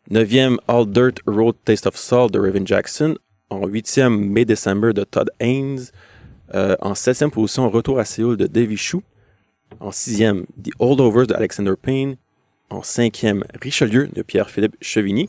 [0.08, 3.16] Neuvième, All Dirt Road Taste of Salt de Raven Jackson.
[3.50, 5.86] En huitième, May December de Todd Haynes.
[6.54, 9.02] Euh, en septième position, Retour à Séoul de Davy Chou.
[9.80, 12.14] En sixième, The Holdovers de Alexander Payne.
[12.70, 15.28] En cinquième, Richelieu de Pierre-Philippe Chevigny.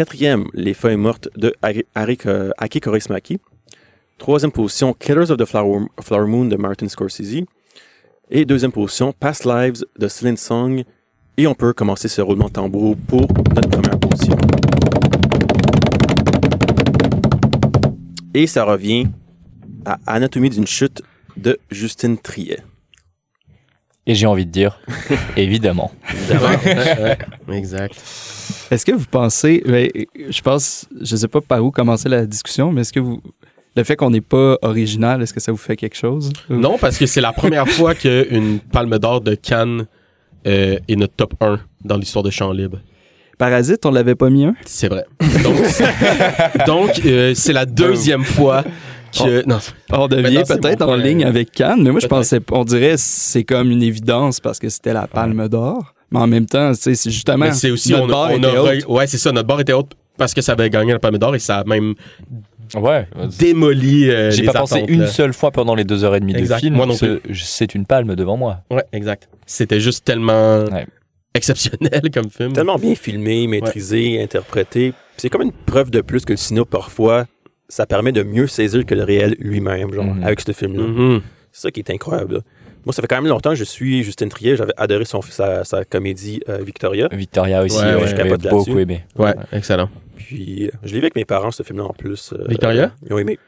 [0.00, 3.38] Quatrième, Les Feuilles Mortes de euh, Aki Kaurismäki.
[4.16, 7.44] Troisième position, Killers of the Flower, Flower Moon de Martin Scorsese.
[8.30, 10.84] Et deuxième position, Past Lives de Celine Song.
[11.36, 14.38] Et on peut commencer ce roulement de tambour pour notre première position.
[18.32, 19.06] Et ça revient
[19.84, 21.02] à Anatomie d'une chute
[21.36, 22.62] de Justine Triet.
[24.06, 24.80] Et j'ai envie de dire,
[25.36, 25.92] évidemment.
[27.52, 28.02] Exact.
[28.70, 29.88] Est-ce que vous pensez, ben,
[30.28, 33.20] je pense, je sais pas par où commencer la discussion, mais est-ce que vous,
[33.76, 36.32] le fait qu'on n'est pas original, est-ce que ça vous fait quelque chose?
[36.48, 39.86] Non, parce que c'est la première fois qu'une palme d'or de Cannes
[40.46, 42.78] euh, est notre top 1 dans l'histoire de Champ Libre.
[43.38, 44.54] Parasite, on l'avait pas mis un?
[44.66, 45.04] C'est vrai.
[45.42, 48.62] Donc, c'est- donc, euh, c'est la deuxième fois
[49.16, 49.46] que.
[49.48, 49.58] Non,
[49.92, 53.70] On devient peut-être en ligne avec Cannes, mais moi je pensais, on dirait c'est comme
[53.70, 55.94] une évidence parce que c'était la palme d'or.
[56.12, 57.52] Mais en même temps, c'est justement.
[57.52, 57.92] c'est aussi.
[57.92, 58.86] notre On, barre on était haute.
[58.88, 59.30] ouais, c'est ça.
[59.32, 61.64] Notre barre était haute parce que ça avait gagné la palme d'or et ça a
[61.64, 61.94] même
[62.76, 63.06] Ouais.
[63.38, 64.10] démoli.
[64.10, 65.06] euh, J'ai pas pensé une là.
[65.08, 66.56] seule fois pendant les deux heures et demie Exact.
[66.56, 66.74] de film.
[66.76, 68.58] Moi non ce- C'est une palme devant moi.
[68.70, 69.28] Ouais, exact.
[69.46, 70.86] C'était juste tellement Ouais.
[71.34, 72.52] exceptionnel comme film.
[72.52, 74.92] Tellement bien filmé, maîtrisé, interprété.
[75.16, 77.26] C'est comme une preuve de plus que le cinéma, parfois,
[77.68, 80.22] ça permet de mieux saisir que le réel lui-même, genre, Mhm.
[80.24, 80.82] avec ce film-là.
[80.86, 81.20] Mhm.
[81.52, 82.34] C'est ça qui est incroyable.
[82.34, 82.40] là.
[82.86, 84.56] Moi, ça fait quand même longtemps que je suis Justine Triet.
[84.56, 87.08] J'avais adoré son, sa, sa comédie euh, Victoria.
[87.12, 89.04] Victoria aussi, Ouais, ouais, l'avais beaucoup aimé.
[89.16, 89.90] Ouais, excellent.
[90.26, 92.32] Puis, euh, je l'ai vu avec mes parents, ce film-là, en plus.
[92.32, 92.92] Euh, Victoria?
[93.06, 93.38] Ils ont aimé.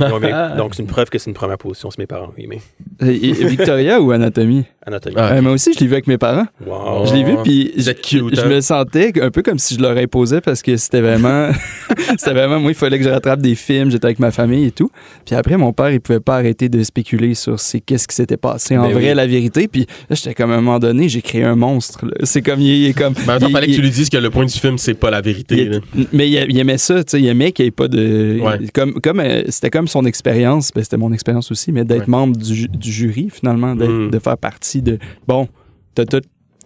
[0.00, 0.32] Ils ont aimé.
[0.56, 2.60] Donc, c'est une preuve que c'est une première position, si mes parents ont aimé.
[3.02, 4.64] Et- et Victoria ou Anatomie?
[4.86, 5.14] Anatomie.
[5.18, 5.34] Ah.
[5.34, 6.46] Euh, moi aussi, je l'ai vu avec mes parents.
[6.66, 7.06] Wow.
[7.06, 8.46] Je l'ai vu, puis Vous je, êtes cute, je hein?
[8.48, 11.50] me sentais un peu comme si je leur imposais parce que c'était vraiment.
[12.18, 12.58] c'était vraiment.
[12.60, 14.90] Moi, il fallait que je rattrape des films, j'étais avec ma famille et tout.
[15.26, 18.36] Puis après, mon père, il pouvait pas arrêter de spéculer sur c'est qu'est-ce qui s'était
[18.36, 19.14] passé en Ben vrai, oui.
[19.14, 19.68] la vérité.
[19.68, 22.06] Puis là, j'étais comme à un moment donné, j'ai créé un monstre.
[22.06, 22.12] là.
[22.24, 22.60] C'est comme.
[22.60, 23.14] Il, est comme.
[23.18, 24.58] Mais en même temps, il- fallait que il- tu lui dises que le point du
[24.58, 25.56] film, c'est pas la vérité.
[25.62, 25.78] il- là.
[26.12, 28.38] Mais il, aimait ça, tu sais, il aimait qu'il n'y ait pas de.
[28.40, 28.66] Ouais.
[28.74, 32.06] Comme, comme, euh, c'était comme son expérience, ben, c'était mon expérience aussi, mais d'être Ouais.
[32.08, 34.10] membre du, du jury, finalement, Mm.
[34.10, 34.98] de faire partie de.
[35.26, 35.48] Bon,
[35.94, 36.20] t'as tout-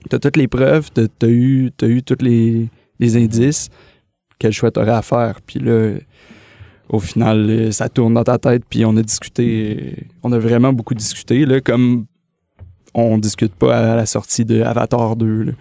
[0.08, 2.68] t'as toutes les preuves, t'as as eu, t'as eu tous les,
[3.00, 3.68] les indices,
[4.38, 5.40] quel choix t'aurais à faire?
[5.46, 5.92] Puis là,
[6.88, 10.38] au final, euh, ça tourne dans ta tête, puis on a discuté, euh, on a
[10.38, 12.04] vraiment beaucoup discuté, là, comme
[12.94, 15.42] on discute pas à la sortie de Avatar 2.
[15.44, 15.52] là.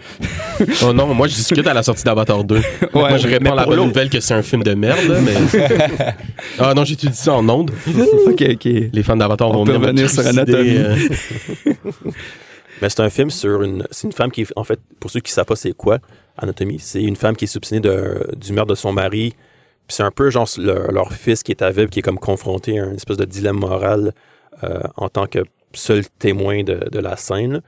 [0.83, 2.61] Oh non, moi je discute à la sortie d'Avatar 2.
[2.93, 5.33] moi je réponds la pour bonne nouvelle que c'est un film de merde, là, mais.
[6.59, 7.71] ah non, dit ça en ondes.
[8.27, 8.65] ok, ok.
[8.93, 10.77] Les fans d'Avatar On vont peut venir me revenir sur Anatomie.
[10.77, 10.95] euh.
[12.81, 13.85] Mais c'est un film sur une.
[13.91, 15.99] C'est une femme qui, est- en fait, pour ceux qui ne savent pas c'est quoi,
[16.37, 19.33] Anatomie, c'est une femme qui est soupçonnée de- du meurtre de son mari.
[19.87, 22.79] Puis c'est un peu genre leur, leur fils qui est aveugle, qui est comme confronté
[22.79, 24.13] à une espèce de dilemme moral
[24.63, 25.39] euh, en tant que
[25.79, 27.61] seul témoin de, de la scène.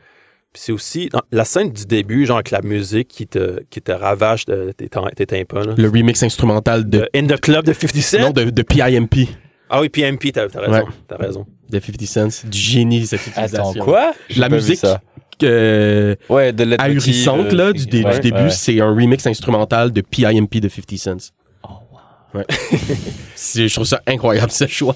[0.53, 3.91] Puis c'est aussi la scène du début, genre avec la musique qui te, qui te
[3.91, 5.59] ravage de tes, tes tympans.
[5.65, 5.73] là.
[5.77, 6.99] Le remix instrumental de.
[6.99, 8.19] De In the Club de 50 Cent?
[8.21, 9.27] Non, de, de PIMP.
[9.69, 10.71] Ah oui, PMP, t'as raison.
[10.71, 10.83] Ouais.
[11.07, 11.45] T'as raison.
[11.69, 12.47] De 50 Cent.
[12.47, 13.71] Du génie, cette utilisation.
[13.71, 14.13] Attends, quoi?
[14.37, 15.01] La musique ça.
[15.43, 18.49] euh, Ouais, de ahurissante là, du, dé- ouais, du début, ouais.
[18.49, 21.31] c'est un remix instrumental de PIMP de 50 Cent.
[21.63, 21.67] Oh,
[22.33, 22.45] Ouais.
[23.35, 24.95] C'est- je trouve ça incroyable ce choix.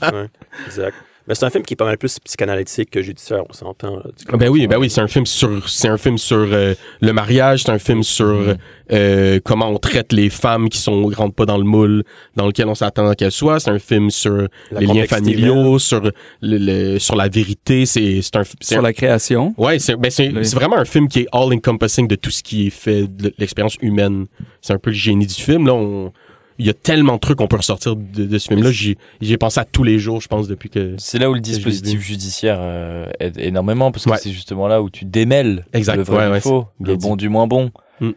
[0.67, 0.93] Exact.
[1.29, 4.01] Mais c'est un film qui est pas mal plus psychanalytique que judiciaire, on s'entend.
[4.33, 7.13] Ah Ben oui, ben oui, c'est un film sur, c'est un film sur euh, le
[7.13, 8.55] mariage, c'est un film sur
[8.91, 12.03] euh, comment on traite les femmes qui sont rentrent pas dans le moule
[12.35, 13.59] dans lequel on s'attend qu'elles soient.
[13.59, 16.11] C'est un film sur La les liens familiaux, sur le,
[16.41, 17.85] le- sur la vérité.
[17.85, 19.53] C'est, c'est un, c'est Sur un- la création.
[19.57, 20.43] ouais, c'est, ben c'est, Oui.
[20.43, 23.31] c'est vraiment un film qui est all encompassing de tout ce qui est fait de
[23.37, 24.25] l'expérience humaine.
[24.61, 25.67] C'est un peu le génie du film.
[25.67, 26.11] Là, on,
[26.59, 28.69] il y a tellement de trucs qu'on peut ressortir de, de ce film-là.
[28.71, 30.93] J'y, ai pensé à tous les jours, je pense, depuis que.
[30.97, 34.17] C'est là où le dispositif judiciaire euh, aide énormément parce que Ouais.
[34.17, 37.07] c'est justement là où tu démêles Exact, le vrai ouais, du ouais, faux, le dit.
[37.07, 38.09] bon du moins bon, Mm.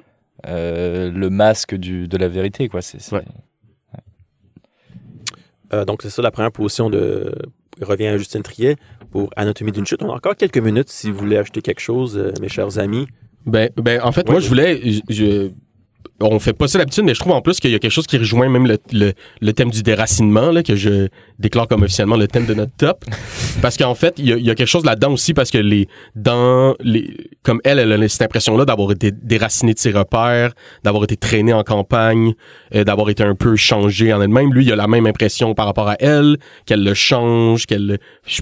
[0.49, 2.83] euh, le masque du, de la vérité quoi.
[2.83, 3.23] C'est c'est- Ouais.
[5.73, 7.35] Euh, donc, c'est ça la première position de.
[7.79, 8.77] il revient à Justine Triet
[9.11, 10.03] pour Anatomie d'une chute.
[10.03, 13.07] On a encore quelques minutes si vous voulez acheter quelque chose, mes chers amis.
[13.47, 14.33] Ben, ben en fait, Ouais.
[14.33, 14.81] moi, je voulais.
[14.85, 15.51] Je, je-
[16.23, 18.07] on fait pas ça d'habitude, mais je trouve en plus qu'il y a quelque chose
[18.07, 21.09] qui rejoint même le, le, le thème du déracinement, là, que je
[21.39, 23.05] déclare comme officiellement le thème de notre top.
[23.63, 25.59] parce qu'en fait, il y, a, il y a quelque chose là-dedans aussi, parce que
[25.59, 30.53] les, dans les, comme elle, elle a cette impression-là d'avoir été déracinée de ses repères,
[30.85, 32.35] d'avoir été traînée en campagne,
[32.75, 34.53] euh, d'avoir été un peu changée en elle-même.
[34.53, 38.41] Lui, il a la même impression par rapport à elle, qu'elle le change, qu'elle, je,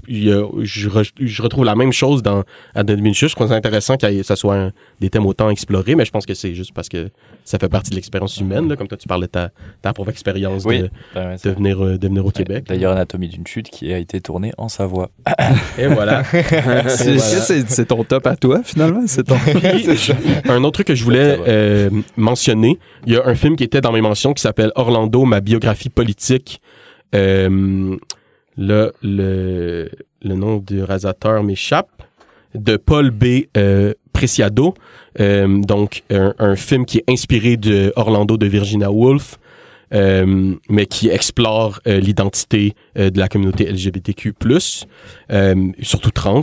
[0.63, 2.43] je, re- je retrouve la même chose dans
[2.75, 3.31] Vinicius.
[3.31, 6.25] Je trouve ça intéressant que ça soit un- des thèmes autant explorés, mais je pense
[6.25, 7.09] que c'est juste parce que
[7.43, 9.49] ça fait partie de l'expérience humaine, là, comme toi tu parlais de ta,
[9.81, 10.79] ta propre expérience Oui.
[10.79, 10.89] de, Ouais,
[11.25, 11.51] ouais, de ça.
[11.53, 12.33] venir, euh, de venir au Ouais.
[12.33, 12.65] Québec.
[12.67, 15.09] D'ailleurs, Anatomie d'une chute qui a été tournée en Savoie.
[15.79, 16.23] Et voilà.
[16.87, 17.85] C'est- voilà.
[17.85, 19.01] ton top à toi, finalement?
[19.07, 19.35] C'est ton...
[20.49, 23.81] un autre truc que je voulais euh, mentionner, il y a un film qui était
[23.81, 26.61] dans mes mentions qui s'appelle Orlando, ma biographie politique.
[27.15, 27.97] Euh,
[28.57, 29.89] là, le,
[30.21, 31.89] le nom du réalisateur m'échappe.
[32.55, 33.45] De Paul B.
[33.57, 34.73] euh, Preciado.
[35.19, 39.37] Euh, donc, un, film qui est inspiré de Orlando de Virginia Woolf.
[39.93, 44.33] euh, mais qui explore l'identité de la communauté LGBTQ+,
[45.81, 46.41] surtout trans.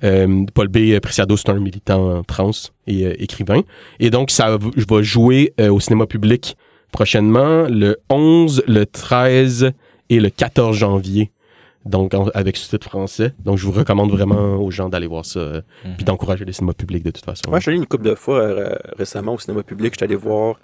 [0.00, 1.00] Paul B.
[1.00, 2.52] Preciado, c'est un militant trans
[2.86, 3.62] et écrivain.
[3.98, 6.56] Et donc, ça je vais jouer au cinéma public
[6.92, 9.72] prochainement le 11, le 13
[10.08, 11.30] et le 14 janvier.
[11.86, 13.32] Donc, en- avec sous-titres français.
[13.44, 15.94] Donc, je vous recommande vraiment aux gens d'aller voir ça, euh, Mhm.
[15.96, 17.42] puis d'encourager les cinémas publics de toute façon.
[17.48, 19.92] Moi, je suis allé une couple de fois euh, récemment au cinéma public.
[19.94, 20.56] Je suis allé voir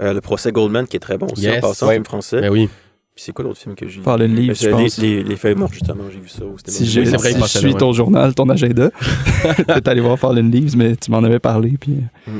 [0.00, 1.58] euh, le procès Goldman, qui est très bon aussi Yes.
[1.62, 1.94] en passant, Ouais.
[1.94, 2.40] film français.
[2.40, 2.68] Ben oui.
[3.14, 4.04] Puis c'est quoi l'autre film que j'ai vu?
[4.04, 4.98] Fallen Leaves, je c'est pense.
[4.98, 6.78] les, les, les feuilles mortes, justement, j'ai vu ça au cinéma.
[6.78, 6.84] Si,
[7.16, 8.90] vrai, je suis là, ton journal, ton agenda,
[9.66, 11.74] peut-être aller voir Fallen Leaves, mais tu m'en avais parlé.
[11.80, 11.96] Puis...
[12.28, 12.30] euh,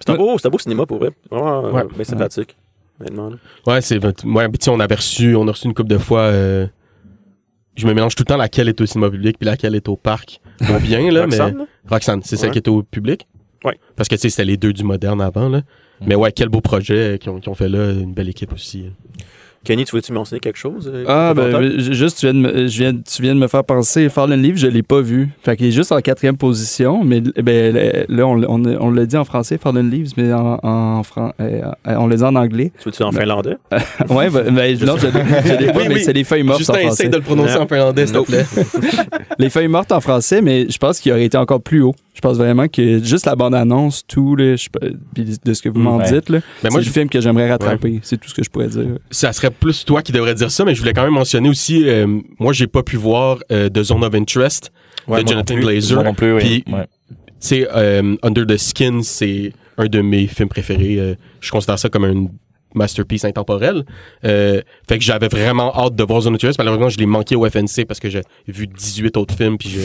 [0.00, 1.10] C'est un, beau, c'est un beau cinéma pour vrai.
[1.30, 1.82] Vraiment Ouais.
[1.94, 2.56] bien sympathique.
[3.66, 4.12] Ouais, c'est ouais,
[4.48, 6.22] puis tu sais, on avait reçu, on a reçu une couple de fois.
[7.76, 9.96] Je me mélange tout le temps laquelle est au cinéma public puis laquelle est au
[9.96, 10.40] parc.
[10.60, 11.38] Bon, bien là, mais
[11.88, 12.52] Roxane, c'est celle Ouais.
[12.52, 13.26] qui était au public?
[13.64, 13.78] Ouais.
[13.96, 15.62] Parce que tu sais, c'était les deux du moderne avant là.
[16.06, 18.86] Mais ouais, quel beau projet qu'ils ont, qu'ils ont fait là, une belle équipe aussi.
[19.64, 20.90] Kenny, tu voulais-tu mentionner quelque chose?
[20.92, 23.46] euh, Ah, ben, ju- juste, tu viens, de me, je viens, tu viens de me
[23.48, 25.30] faire penser, Fallen Leaves, je l'ai pas vu.
[25.42, 27.74] Fait qu'il est juste en quatrième position, mais ben,
[28.08, 31.62] là, on, on, on l'a dit en français, Fallen Leaves, mais en, en fran- euh,
[31.88, 32.72] euh, on l'a dit en anglais.
[32.78, 33.56] Tu veux-tu en finlandais?
[34.10, 35.12] ouais, ben, ben, non, je l'ai
[35.44, 36.02] je l'ai pas, Oui, mais oui.
[36.04, 36.86] c'est les feuilles mortes en Justin, français.
[36.88, 37.62] essaye de le prononcer Non.
[37.62, 38.44] en finlandais, s'il te plaît.
[39.38, 41.94] Les feuilles mortes en français, mais je pense qu'il aurait été encore plus haut.
[42.14, 44.68] Je pense vraiment que juste la bande-annonce, tout, là, je
[45.44, 46.04] de ce que vous m'en Ouais.
[46.10, 47.98] dites, là, Mais c'est moi, le je- film que j'aimerais rattraper.
[48.02, 48.86] C'est tout ce que je pourrais dire.
[49.10, 51.88] ça serait plus toi qui devrais dire ça, mais je voulais quand même mentionner aussi,
[51.88, 52.06] euh,
[52.38, 54.72] moi, j'ai pas pu voir euh, The Zone of Interest
[55.06, 55.56] Ouais, de Jonathan.
[55.56, 55.94] Glazer.
[55.96, 56.64] Moi non plus, oui.
[56.64, 57.68] Puis, Ouais.
[57.74, 60.98] euh, Under the Skin, c'est un de mes films préférés.
[60.98, 62.26] Euh, je considère ça comme un
[62.74, 63.84] masterpiece intemporel.
[64.24, 66.58] Euh, fait que j'avais vraiment hâte de voir Zone of Interest.
[66.58, 69.76] Malheureusement, je l'ai manqué au FNC parce que j'ai vu 18 autres films puis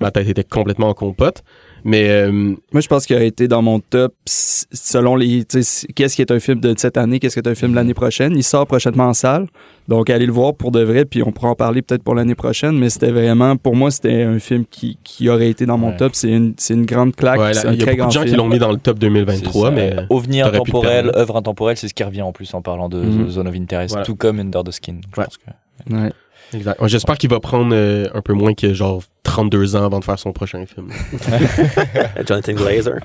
[0.00, 1.42] ma tête était complètement en compote.
[1.84, 5.44] Mais euh, Moi, je pense qu'il aurait été dans mon top selon les.
[5.44, 7.94] Qu'est-ce qui est un film de cette année, qu'est-ce qui est un film de l'année
[7.94, 8.32] prochaine.
[8.36, 9.46] Il sort prochainement en salle.
[9.86, 12.34] Donc, allez le voir pour de vrai, puis on pourra en parler peut-être pour l'année
[12.34, 12.78] prochaine.
[12.78, 15.96] Mais c'était vraiment, pour moi, c'était un film qui, qui aurait été dans mon Ouais.
[15.96, 16.14] top.
[16.14, 17.38] C'est une, grande claque.
[17.40, 18.38] ouais, là, c'est un il y a très beaucoup grand de gens qui film.
[18.38, 19.70] l'ont mis dans le top C'est 2023, ça.
[19.74, 23.28] mais OVNI intemporel, œuvre intemporelle, c'est ce qui revient en plus en parlant de Mhm.
[23.30, 24.04] Zone of Interest, Voilà.
[24.04, 24.96] tout comme Under the Skin.
[25.14, 25.26] Je Ouais.
[25.26, 25.94] pense que...
[25.94, 26.12] Ouais.
[26.52, 26.80] exact.
[26.82, 30.04] Ouais, J'espère qu'il va prendre euh, un peu moins que genre 32 ans avant de
[30.04, 30.88] faire son prochain film.
[32.26, 32.98] Jonathan Glazer.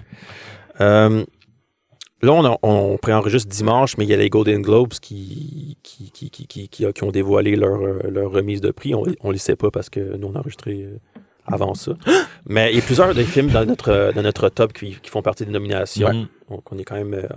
[0.82, 1.24] Euh,
[2.22, 6.12] là, on, a- on préenregistre dimanche, mais il y a les Golden Globes qui, qui,
[6.12, 8.96] qui, qui, qui, ont dévoilé leur, euh, leur remise de prix.
[8.96, 10.98] On ne les sait pas parce que nous, on a enregistré euh,
[11.46, 11.94] avant ça.
[12.48, 15.22] mais il y a plusieurs des films dans notre, dans notre top qui, qui font
[15.22, 16.28] partie des nominations.
[16.50, 17.28] Donc, on est quand même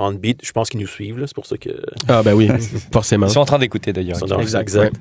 [0.00, 0.44] on beat.
[0.44, 1.22] Je pense qu'ils nous suivent.
[1.26, 1.70] C'est pour ça que.
[2.08, 2.48] Ah ben oui,
[2.92, 3.26] forcément.
[3.26, 4.16] Ils sont en train d'écouter d'ailleurs.
[4.16, 4.96] Ils sont dans- Exact, exact.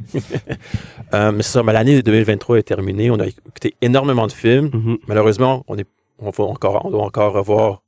[1.13, 3.09] Euh, mais c'est ça, l'année 2023 est terminée.
[3.11, 4.69] On a écouté énormément de films.
[4.73, 4.97] Mhm.
[5.07, 5.87] Malheureusement, on, est,
[6.19, 7.81] on, va encore, on doit encore revoir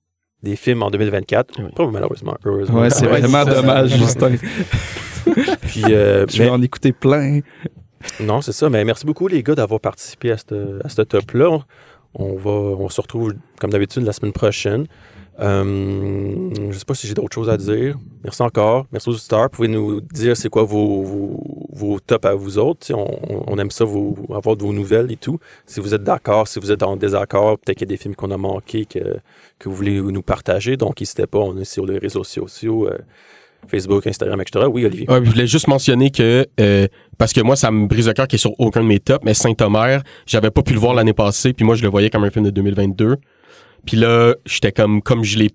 [0.44, 1.54] des films en 2024.
[1.60, 1.66] Oui.
[1.76, 2.82] Pas malheureusement, heureusement.
[2.82, 4.32] Ouais, c'est Ouais, vraiment dommage, Justin.
[5.68, 7.42] Puis, euh, Je vais mais- en écouter plein.
[8.20, 8.70] non, c'est ça.
[8.70, 11.60] Mais merci beaucoup, les gars, d'avoir participé à ce à ce top-là.
[12.14, 14.86] On, va, on se retrouve, comme d'habitude, la semaine prochaine.
[15.42, 15.64] Euh,
[16.56, 17.98] je ne sais pas si j'ai d'autres choses à dire.
[18.24, 18.86] Merci encore.
[18.92, 19.50] Merci aux auditeurs.
[19.50, 21.04] Pouvez nous dire c'est quoi vos,
[21.74, 22.94] vos, tops à vous autres?
[22.94, 25.40] On, aime ça, vous, avoir de vos nouvelles et tout.
[25.66, 28.16] Si vous êtes d'accord, si vous êtes en désaccord, peut-être qu'il y a des films
[28.16, 29.18] qu'on a manqués que,
[29.58, 30.78] que vous voulez nous partager.
[30.78, 31.40] Donc, n'hésitez pas.
[31.40, 32.98] On est sur les réseaux sociaux, euh,
[33.68, 34.66] Facebook, Instagram, etc.
[34.72, 35.08] Oui, Olivier.
[35.10, 36.88] Je voulais juste mentionner que euh,
[37.18, 39.24] parce que moi ça me brise le cœur qui est sur aucun de mes tops,
[39.24, 42.24] mais Saint-Omer, j'avais pas pu le voir l'année passée, puis moi je le voyais comme
[42.24, 43.18] un film de 2022.
[43.86, 45.52] Puis là, j'étais comme comme je l'ai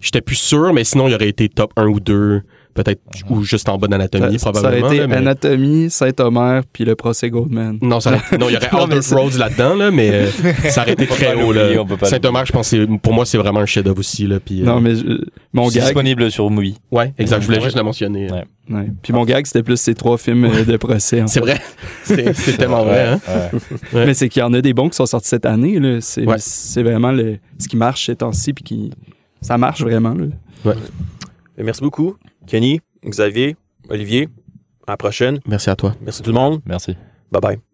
[0.00, 2.42] j'étais plus sûr, mais sinon il aurait été top 1 ou 2,
[2.82, 4.86] peut-être ou juste en bas d'anatomie, ça, ça probablement.
[4.86, 7.78] aurait été là, mais- Anatomie, Saint-Omer, puis le procès Goldman.
[7.82, 8.68] Non, ça aurait- non, il y aurait
[9.02, 10.26] c'est- Rhodes là-dedans, là, mais euh,
[10.70, 11.52] ça aurait été très haut.
[12.04, 14.26] Saint-Omer, je pense, pour moi, c'est vraiment un chef-d'œuvre aussi.
[14.26, 16.76] Là, puis, euh, Non, mais je- mon C'est gag, disponible sur Movie.
[16.90, 17.40] Ouais, exact.
[17.40, 17.64] Je voulais Ouais.
[17.64, 18.30] juste le mentionner.
[18.30, 18.44] Ouais.
[18.70, 18.86] ouais.
[19.02, 21.22] puis mon gag, c'était plus ces trois films euh, de procès.
[21.26, 21.60] C'est vrai.
[22.04, 23.06] C'est tellement vrai.
[23.08, 23.20] Hein?
[23.28, 23.60] Ouais.
[23.98, 24.06] Ouais.
[24.06, 25.78] Mais c'est qu'il y en a des bons qui sont sortis cette année.
[25.80, 26.00] là.
[26.00, 26.36] C'est Ouais.
[26.38, 28.90] c'est vraiment le, ce qui marche ces temps-ci, puis qui
[29.40, 30.14] ça marche vraiment.
[30.14, 30.74] là.
[31.58, 32.16] Et Merci beaucoup,
[32.46, 33.56] Kenny, Xavier,
[33.88, 34.28] Olivier.
[34.86, 35.40] À la prochaine.
[35.46, 35.94] Merci à toi.
[36.00, 36.60] Merci tout le monde.
[36.66, 36.96] Merci.
[37.30, 37.69] Bye bye.